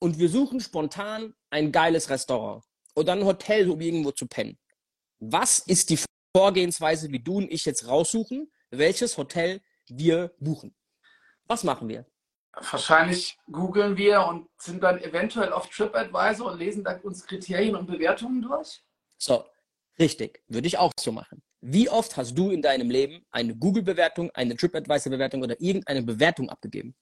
[0.00, 2.64] und wir suchen spontan ein geiles Restaurant
[2.96, 4.58] oder ein Hotel, um irgendwo zu pennen.
[5.20, 5.98] Was ist die
[6.36, 10.74] Vorgehensweise, wie du und ich jetzt raussuchen, welches Hotel wir buchen?
[11.46, 12.06] Was machen wir?
[12.54, 17.86] Wahrscheinlich googeln wir und sind dann eventuell auf TripAdvisor und lesen da uns Kriterien und
[17.86, 18.82] Bewertungen durch.
[19.16, 19.44] So,
[19.98, 20.42] richtig.
[20.48, 21.42] Würde ich auch so machen.
[21.60, 26.96] Wie oft hast du in deinem Leben eine Google-Bewertung, eine TripAdvisor-Bewertung oder irgendeine Bewertung abgegeben?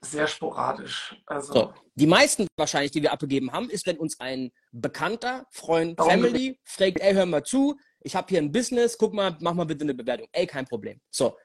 [0.00, 1.16] Sehr sporadisch.
[1.26, 5.98] Also so, die meisten wahrscheinlich, die wir abgegeben haben, ist, wenn uns ein Bekannter, Freund,
[5.98, 9.54] Darum Family fragt, ey, hör mal zu, ich habe hier ein Business, guck mal, mach
[9.54, 10.26] mal bitte eine Bewertung.
[10.32, 11.00] Ey, kein Problem.
[11.10, 11.36] So,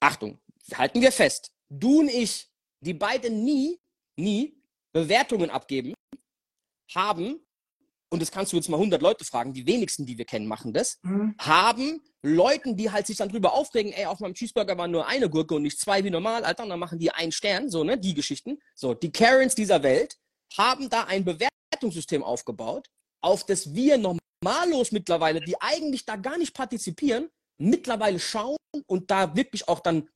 [0.00, 0.40] Achtung,
[0.74, 1.52] halten wir fest.
[1.68, 2.50] Du und ich,
[2.80, 3.80] die beiden nie,
[4.16, 4.60] nie
[4.92, 5.94] Bewertungen abgeben,
[6.94, 7.40] haben
[8.12, 10.74] und das kannst du jetzt mal 100 Leute fragen, die wenigsten, die wir kennen, machen
[10.74, 11.34] das, mhm.
[11.38, 15.30] haben Leuten, die halt sich dann drüber aufregen, ey, auf meinem Cheeseburger war nur eine
[15.30, 17.98] Gurke und nicht zwei wie normal, Alter, und dann machen die einen Stern, so, ne,
[17.98, 18.58] die Geschichten.
[18.74, 20.18] So, die Karens dieser Welt
[20.58, 22.86] haben da ein Bewertungssystem aufgebaut,
[23.22, 29.34] auf das wir normallos mittlerweile, die eigentlich da gar nicht partizipieren, mittlerweile schauen und da
[29.34, 30.10] wirklich auch dann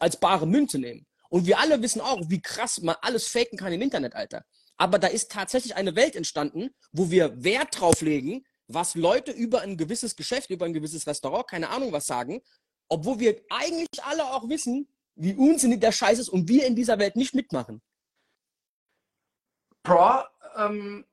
[0.00, 1.06] als bare Münze nehmen.
[1.28, 4.42] Und wir alle wissen auch, wie krass man alles faken kann im Internet, Alter.
[4.82, 9.60] Aber da ist tatsächlich eine Welt entstanden, wo wir Wert drauf legen, was Leute über
[9.60, 12.42] ein gewisses Geschäft, über ein gewisses Restaurant, keine Ahnung was sagen,
[12.88, 16.98] obwohl wir eigentlich alle auch wissen, wie unsinnig der Scheiß ist und wir in dieser
[16.98, 17.80] Welt nicht mitmachen.
[19.84, 20.24] Bro,
[20.56, 21.06] ähm,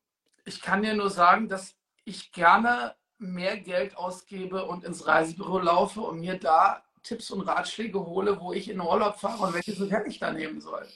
[0.45, 6.01] ich kann dir nur sagen, dass ich gerne mehr Geld ausgebe und ins Reisebüro laufe
[6.01, 10.05] und mir da Tipps und Ratschläge hole, wo ich in Urlaub fahre und welches Hotel
[10.07, 10.87] ich da nehmen soll.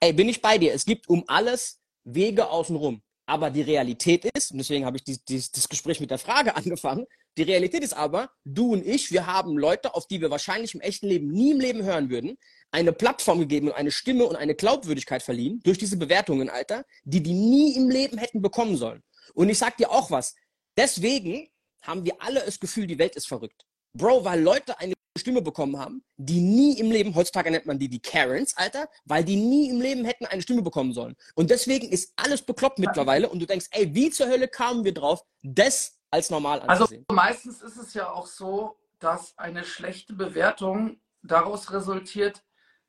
[0.00, 0.72] Ey, bin ich bei dir.
[0.72, 3.02] Es gibt um alles Wege außenrum.
[3.26, 6.56] Aber die Realität ist, und deswegen habe ich die, die, das Gespräch mit der Frage
[6.56, 7.06] angefangen,
[7.38, 10.80] die Realität ist aber, du und ich, wir haben Leute, auf die wir wahrscheinlich im
[10.80, 12.36] echten Leben nie im Leben hören würden,
[12.70, 17.22] eine Plattform gegeben und eine Stimme und eine Glaubwürdigkeit verliehen durch diese Bewertungen, Alter, die
[17.22, 19.02] die nie im Leben hätten bekommen sollen.
[19.34, 20.34] Und ich sag dir auch was.
[20.76, 21.48] Deswegen
[21.82, 23.64] haben wir alle das Gefühl, die Welt ist verrückt.
[23.94, 27.88] Bro, weil Leute eine Stimme bekommen haben, die nie im Leben, heutzutage nennt man die
[27.88, 31.16] die Karens, Alter, weil die nie im Leben hätten eine Stimme bekommen sollen.
[31.34, 34.94] Und deswegen ist alles bekloppt mittlerweile und du denkst, ey, wie zur Hölle kamen wir
[34.94, 37.04] drauf, das als normal also anzusehen?
[37.08, 42.42] Also meistens ist es ja auch so, dass eine schlechte Bewertung daraus resultiert,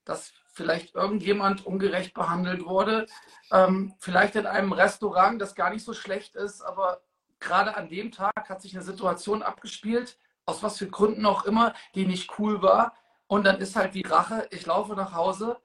[0.05, 3.07] dass vielleicht irgendjemand ungerecht behandelt wurde,
[3.51, 7.01] ähm, vielleicht in einem Restaurant, das gar nicht so schlecht ist, aber
[7.39, 11.73] gerade an dem Tag hat sich eine Situation abgespielt, aus was für Gründen auch immer,
[11.95, 12.95] die nicht cool war.
[13.27, 15.57] Und dann ist halt die Rache, ich laufe nach Hause.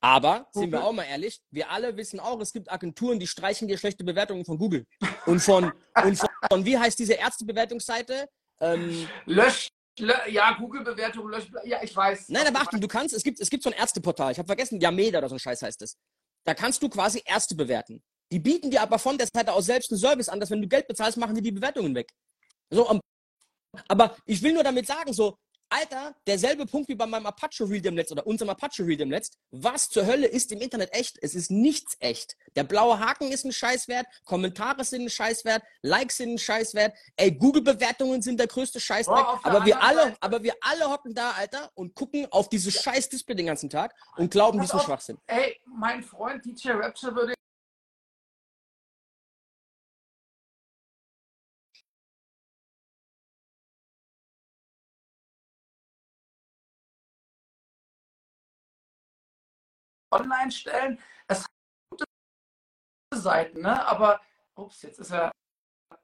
[0.00, 3.66] Aber, sind wir auch mal ehrlich, wir alle wissen auch, es gibt Agenturen, die streichen
[3.66, 4.86] dir schlechte Bewertungen von Google.
[5.26, 5.72] Und von,
[6.04, 8.28] und von, von wie heißt diese Ärztebewertungsseite?
[8.60, 12.28] Ähm, lösch, ja, Google-Bewertung, lösch, ja, ich weiß.
[12.28, 14.80] Nein, aber Achtung, du kannst, es gibt, es gibt so ein Ärzteportal, ich habe vergessen,
[14.80, 15.96] Yameda oder so ein Scheiß heißt es.
[16.44, 18.00] Da kannst du quasi Ärzte bewerten.
[18.30, 20.68] Die bieten dir aber von der Seite aus selbst einen Service an, dass wenn du
[20.68, 22.12] Geld bezahlst, machen die die Bewertungen weg.
[22.70, 23.00] So,
[23.88, 25.38] aber ich will nur damit sagen, so,
[25.70, 29.10] Alter, derselbe Punkt wie bei meinem Apache Real dem Netz oder unserem Apache Real dem
[29.10, 29.30] Netz.
[29.50, 31.18] Was zur Hölle ist im Internet echt?
[31.20, 32.36] Es ist nichts echt.
[32.56, 37.32] Der blaue Haken ist ein Scheißwert, Kommentare sind ein Scheißwert, Likes sind ein Scheißwert, ey,
[37.32, 39.26] Google-Bewertungen sind der größte Scheißwert.
[39.28, 40.16] Oh, aber wir alle, Seite.
[40.20, 43.94] aber wir alle hocken da, Alter, und gucken auf dieses scheiß Display den ganzen Tag
[44.16, 45.20] und glauben, die sind schwach sind.
[45.26, 47.34] Ey, mein Freund DJ Rapture würde
[60.10, 61.00] online stellen.
[61.26, 61.50] Es hat
[61.90, 62.04] gute
[63.14, 63.86] Seiten, ne?
[63.86, 64.20] aber
[64.54, 65.30] ups, jetzt ist er,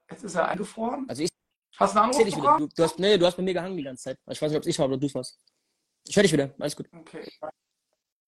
[0.09, 1.05] jetzt ist er eingefroren.
[1.09, 1.29] Also ich
[1.77, 2.57] Hast du einen Anruf wieder.
[2.57, 4.19] Du, du, hast, nee, du hast bei mir gehangen die ganze Zeit.
[4.29, 5.39] Ich weiß nicht, ob es ich war oder du es warst.
[6.07, 6.53] Ich höre dich wieder.
[6.59, 6.87] Alles gut.
[6.93, 7.29] Okay.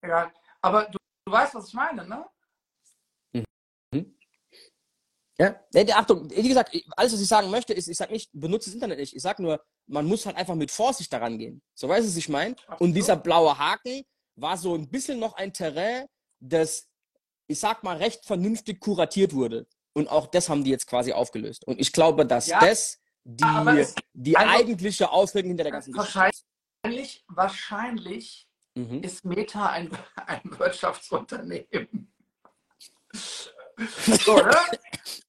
[0.02, 0.34] Egal.
[0.62, 2.26] Aber du, du weißt, was ich meine, ne?
[3.94, 4.18] Mhm.
[5.40, 8.70] Ja, nee, Achtung, wie gesagt, alles, was ich sagen möchte, ist, ich sage nicht, benutze
[8.70, 9.16] das Internet nicht.
[9.16, 11.62] Ich sage nur, man muss halt einfach mit Vorsicht daran gehen.
[11.76, 12.56] So weißt du, was ich meine?
[12.80, 14.04] Und dieser blaue Haken,
[14.38, 16.06] war so ein bisschen noch ein Terrain,
[16.40, 16.88] das,
[17.48, 19.68] ich sag mal, recht vernünftig kuratiert wurde.
[19.94, 21.66] Und auch das haben die jetzt quasi aufgelöst.
[21.66, 26.30] Und ich glaube, dass ja, das die, die also, eigentliche Auswirkung hinter der ganzen Geschichte
[26.30, 26.46] ist.
[26.84, 29.02] Wahrscheinlich, wahrscheinlich mhm.
[29.02, 29.90] ist Meta ein,
[30.28, 32.14] ein Wirtschaftsunternehmen.
[33.12, 34.56] so, ne?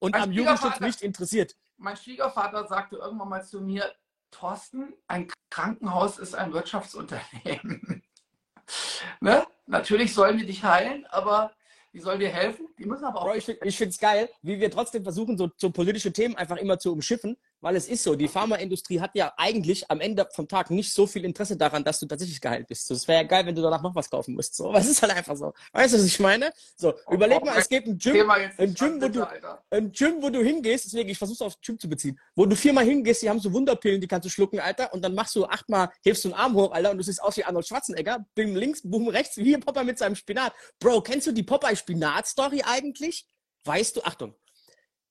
[0.01, 1.57] Und mein am Jugendschutz nicht interessiert.
[1.77, 3.93] Mein Schwiegervater sagte irgendwann mal zu mir,
[4.31, 8.03] Thorsten, ein Krankenhaus ist ein Wirtschaftsunternehmen.
[9.21, 9.47] Ne?
[9.67, 11.53] Natürlich sollen die dich heilen, aber
[11.93, 12.69] die sollen dir helfen.
[12.79, 13.27] Die müssen aber auch.
[13.27, 16.79] Bro, ich, finde es geil, wie wir trotzdem versuchen, so, so politische Themen einfach immer
[16.79, 20.71] zu umschiffen weil es ist so, die Pharmaindustrie hat ja eigentlich am Ende vom Tag
[20.71, 22.91] nicht so viel Interesse daran, dass du tatsächlich geheilt bist.
[22.91, 24.55] Es wäre ja geil, wenn du danach noch was kaufen musst.
[24.55, 25.53] So, was ist halt einfach so.
[25.73, 26.53] Weißt du, was ich meine?
[26.77, 29.27] So, oh, überleg mal, es gibt ein Gym, ein Gym, wo du,
[29.71, 32.85] ein Gym, wo du hingehst, deswegen, ich versuche auf Gym zu beziehen, wo du viermal
[32.85, 35.91] hingehst, die haben so Wunderpillen, die kannst du schlucken, Alter, und dann machst du achtmal,
[36.05, 38.83] hebst du einen Arm hoch, Alter, und du siehst aus wie Arnold Schwarzenegger, bim links,
[38.85, 40.53] boom rechts, wie Popper mit seinem Spinat.
[40.79, 43.27] Bro, kennst du die Popeye-Spinat-Story eigentlich?
[43.65, 44.35] Weißt du, Achtung,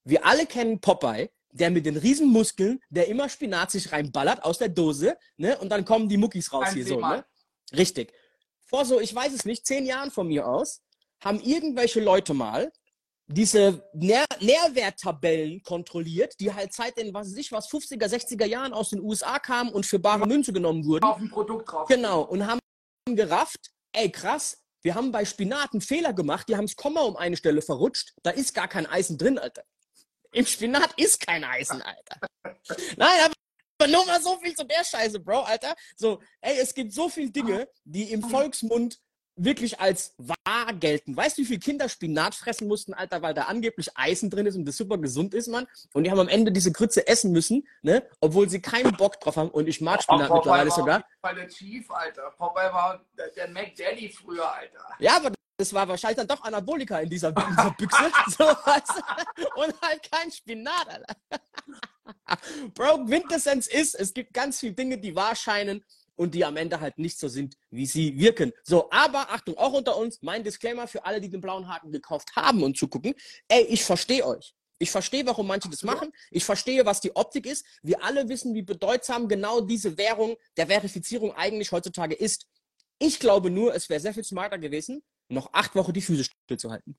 [0.03, 1.29] wir alle kennen Popeye,
[1.59, 5.57] der mit den Riesenmuskeln, der immer Spinat sich reinballert aus der Dose, ne?
[5.57, 7.25] Und dann kommen die Muckis raus Ein hier so, ne?
[7.75, 8.13] Richtig.
[8.65, 10.81] Vor so, ich weiß es nicht, zehn Jahren von mir aus,
[11.23, 12.71] haben irgendwelche Leute mal
[13.27, 18.73] diese Nähr Nährwerttabellen kontrolliert, die halt seit den, was weiß ich was, 50er, 60er Jahren
[18.73, 21.03] aus den USA kamen und für bare Münze genommen wurden.
[21.03, 21.87] Auf dem Produkt drauf.
[21.89, 22.21] Genau.
[22.21, 22.59] Und haben
[23.05, 27.17] gerafft, ey krass, wir haben bei Spinat einen Fehler gemacht, die haben das Komma um
[27.17, 29.63] eine Stelle verrutscht, da ist gar kein Eisen drin, Alter.
[30.37, 32.19] Im Spinat ist kein Eisen, Alter.
[32.95, 33.31] Nein,
[33.79, 35.75] aber nur mal so viel zu der Scheiße, Bro, Alter.
[35.95, 38.99] So, ey, es gibt so viele Dinge, die im Volksmund
[39.35, 41.17] wirklich als wahr gelten.
[41.17, 44.55] Weißt du, wie viele Kinder Spinat fressen mussten, Alter, weil da angeblich Eisen drin ist
[44.55, 45.65] und das super gesund ist, Mann?
[45.93, 48.07] Und die haben am Ende diese Grütze essen müssen, ne?
[48.19, 49.49] Obwohl sie keinen Bock drauf haben.
[49.49, 51.03] Und ich mag Spinat mittlerweile sogar.
[51.21, 52.29] Bei der Chief, Alter.
[52.37, 54.85] Popeye war der, der Mac Daddy früher, Alter.
[54.99, 58.11] Ja, aber es war wahrscheinlich dann doch Anabolika in dieser, in dieser Büchse.
[58.37, 58.91] so, weißt
[59.35, 59.61] du?
[59.61, 61.15] Und halt kein Spinat, Alter.
[62.75, 65.83] Bro, Quintessenz ist, es gibt ganz viele Dinge, die wahr scheinen
[66.15, 68.53] und die am Ende halt nicht so sind, wie sie wirken.
[68.63, 72.35] So, aber Achtung, auch unter uns, mein Disclaimer für alle, die den blauen Haken gekauft
[72.35, 73.13] haben und zugucken.
[73.47, 74.53] Ey, ich verstehe euch.
[74.79, 76.11] Ich verstehe, warum manche das machen.
[76.29, 77.65] Ich verstehe, was die Optik ist.
[77.81, 82.45] Wir alle wissen, wie bedeutsam genau diese Währung der Verifizierung eigentlich heutzutage ist.
[82.99, 86.97] Ich glaube nur, es wäre sehr viel smarter gewesen, noch acht Wochen die Füße stillzuhalten.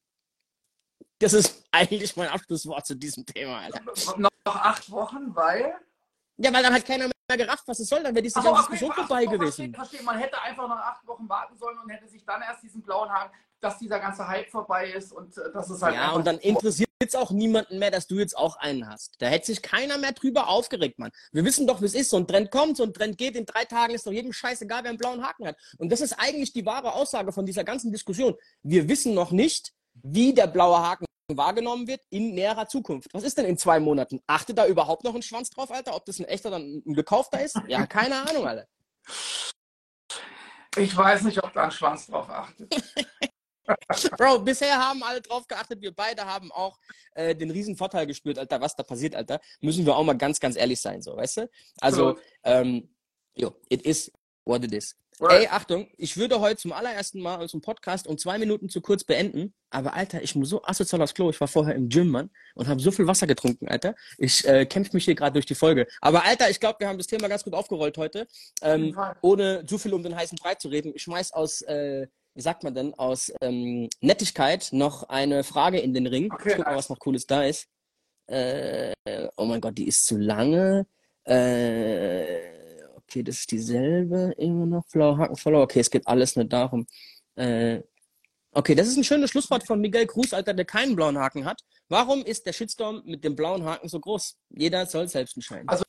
[1.19, 3.81] Das ist eigentlich mein Abschlusswort zu diesem Thema, Alter.
[4.17, 5.75] Noch acht Wochen, weil?
[6.37, 8.03] Ja, weil dann hat keiner mehr gerafft, was es soll.
[8.03, 9.41] Dann wäre diese ganze okay, Diskussion vorbei gewesen.
[9.41, 10.03] Verstehe, verstehe.
[10.03, 13.11] Man hätte einfach noch acht Wochen warten sollen und hätte sich dann erst diesen blauen
[13.11, 15.95] Haken, dass dieser ganze Hype vorbei ist und äh, das ist halt.
[15.95, 19.15] Ja, und dann interessiert es auch niemanden mehr, dass du jetzt auch einen hast.
[19.19, 21.13] Da hätte sich keiner mehr drüber aufgeregt, Mann.
[21.33, 22.11] Wir wissen doch, wie es ist.
[22.11, 23.37] So ein Trend kommt, so ein Trend geht.
[23.37, 25.57] In drei Tagen ist doch jedem scheißegal, wer einen blauen Haken hat.
[25.79, 28.35] Und das ist eigentlich die wahre Aussage von dieser ganzen Diskussion.
[28.63, 33.13] Wir wissen noch nicht, wie der blaue Haken wahrgenommen wird in näherer Zukunft.
[33.13, 34.21] Was ist denn in zwei Monaten?
[34.27, 35.95] Achtet da überhaupt noch ein Schwanz drauf, Alter?
[35.95, 37.61] Ob das ein echter oder ein gekaufter ist?
[37.69, 38.67] Ja, keine Ahnung, Alter.
[40.77, 42.75] Ich weiß nicht, ob da ein Schwanz drauf achtet.
[44.19, 45.81] Bro, bisher haben alle drauf geachtet.
[45.81, 46.79] Wir beide haben auch
[47.15, 49.41] äh, den riesen Vorteil gespürt, Alter, was da passiert, Alter.
[49.61, 51.51] Müssen wir auch mal ganz, ganz ehrlich sein, so, weißt du?
[51.81, 52.89] Also, ähm,
[53.35, 54.11] jo, it is
[54.45, 54.97] what it is.
[55.21, 55.41] Right.
[55.41, 59.03] Ey, Achtung, ich würde heute zum allerersten Mal unseren Podcast um zwei Minuten zu kurz
[59.03, 59.53] beenden.
[59.71, 61.29] Aber Alter, ich muss so asozial aufs Klo.
[61.31, 63.97] Ich war vorher im Gym, Mann, und habe so viel Wasser getrunken, Alter.
[64.17, 65.89] Ich äh, kämpfe mich hier gerade durch die Folge.
[66.01, 68.29] Aber Alter, ich glaube, wir haben das Thema ganz gut aufgerollt heute.
[68.63, 70.93] Ähm, ohne zu viel um den heißen Brei zu reden.
[70.95, 72.07] Ich schmeiß aus, äh,
[72.39, 76.33] wie sagt man denn, aus ähm, Nettigkeit noch eine Frage in den Ring.
[76.33, 77.67] Okay, ich guck mal, was noch Cooles da ist.
[78.29, 78.95] Äh,
[79.37, 80.87] oh mein Gott, die ist zu lange.
[81.25, 82.59] Äh,
[83.09, 85.63] Okay, das ist dieselbe, immer noch Blau Haken verloren.
[85.63, 86.87] Okay, es geht alles nur darum.
[87.37, 87.81] Äh,
[88.53, 91.63] okay, das ist ein schönes Schlusswort von Miguel Cruz, Alter, der keinen blauen Haken hat.
[91.89, 94.37] Warum ist der Shitstorm mit dem blauen Haken so groß?
[94.51, 95.67] Jeder soll selbst entscheiden.
[95.71, 95.85] Also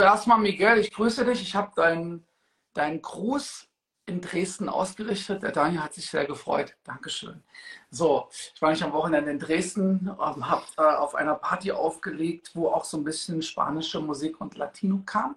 [0.00, 1.40] erstmal, Miguel, ich grüße dich.
[1.42, 2.26] Ich habe deinen
[2.74, 3.67] dein Gruß
[4.08, 5.42] in Dresden ausgerichtet.
[5.42, 6.74] Der Daniel hat sich sehr gefreut.
[6.84, 7.42] Dankeschön.
[7.90, 12.50] So, ich war nicht am Wochenende in Dresden, ähm, habe äh, auf einer Party aufgelegt,
[12.54, 15.36] wo auch so ein bisschen spanische Musik und Latino kam.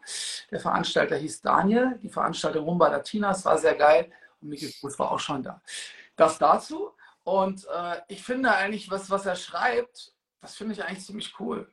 [0.49, 1.99] Der Veranstalter hieß Daniel.
[2.01, 4.11] Die Veranstaltung Rumba Latina, es war sehr geil.
[4.41, 5.61] Und Mickey Fuß war auch schon da.
[6.15, 6.91] Das dazu.
[7.23, 11.71] Und äh, ich finde eigentlich, was, was er schreibt, das finde ich eigentlich ziemlich cool.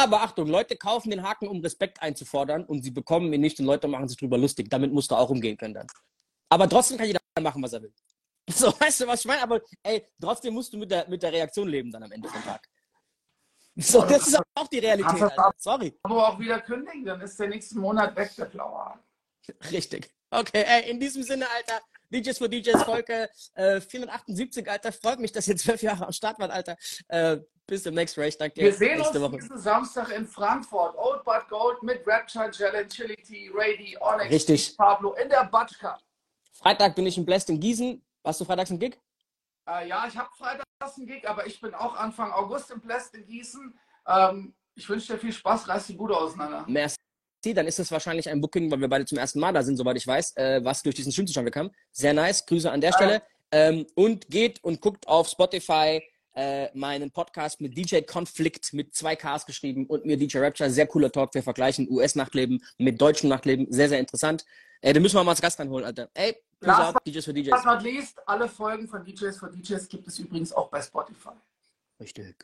[0.00, 3.66] Aber Achtung, Leute kaufen den Haken, um Respekt einzufordern und sie bekommen ihn nicht und
[3.66, 4.68] Leute machen sich drüber lustig.
[4.70, 5.86] Damit musst du auch umgehen können dann.
[6.48, 7.92] Aber trotzdem kann jeder machen, was er will.
[8.50, 9.42] So, weißt du, was ich meine?
[9.42, 12.42] Aber ey, trotzdem musst du mit der, mit der Reaktion leben dann am Ende vom
[12.42, 12.66] Tag.
[13.76, 15.22] So, das ist auch die Realität.
[15.22, 15.54] Alter.
[15.56, 15.96] Sorry.
[16.02, 19.00] Aber auch wieder kündigen, dann ist der nächste Monat weg, der Haken.
[19.70, 20.12] Richtig.
[20.28, 21.80] Okay, ey, in diesem Sinne, Alter,
[22.12, 24.92] DJs for DJs Folge äh, 478, Alter.
[24.92, 26.76] Freut mich, dass ihr zwölf Jahre am Start wart, Alter.
[27.08, 27.38] Äh,
[27.70, 28.36] bis zum nächsten Race.
[28.36, 28.60] Danke.
[28.60, 29.38] Wir sehen uns Woche.
[29.38, 30.94] diesen Samstag in Frankfurt.
[30.98, 34.76] Old But Gold mit Rapture, Challenge, Chili Tea, Rady, Onyx, Richtig.
[34.76, 35.98] Pablo in der Batschka.
[36.52, 38.02] Freitag bin ich im Blast in Gießen.
[38.24, 38.98] Hast du freitags einen Gig?
[39.66, 43.14] Äh, ja, ich habe freitags einen Gig, aber ich bin auch Anfang August im Blast
[43.14, 43.78] in Gießen.
[44.06, 46.64] Ähm, ich wünsche dir viel Spaß, reiß die Bude auseinander.
[46.66, 46.96] Merci.
[47.54, 49.96] Dann ist es wahrscheinlich ein Booking, weil wir beide zum ersten Mal da sind, soweit
[49.96, 51.70] ich weiß, äh, was durch diesen Stimmzustand kam.
[51.92, 52.44] Sehr nice.
[52.44, 53.22] Grüße an der Stelle.
[53.52, 56.02] Ähm, und geht und guckt auf Spotify
[56.34, 60.70] äh, meinen Podcast mit DJ Konflikt mit zwei Ks geschrieben und mir DJ Rapture.
[60.70, 61.34] Sehr cooler Talk.
[61.34, 63.66] Wir vergleichen US-Nachtleben mit deutschem Nachtleben.
[63.70, 64.44] Sehr, sehr interessant.
[64.80, 66.08] Äh, den müssen wir mal als Gast reinholen, Alter.
[66.14, 67.52] Ey, Last up, DJs für DJs.
[67.52, 71.30] Was not least, alle Folgen von DJs für DJs gibt es übrigens auch bei Spotify.
[71.98, 72.36] Richtig.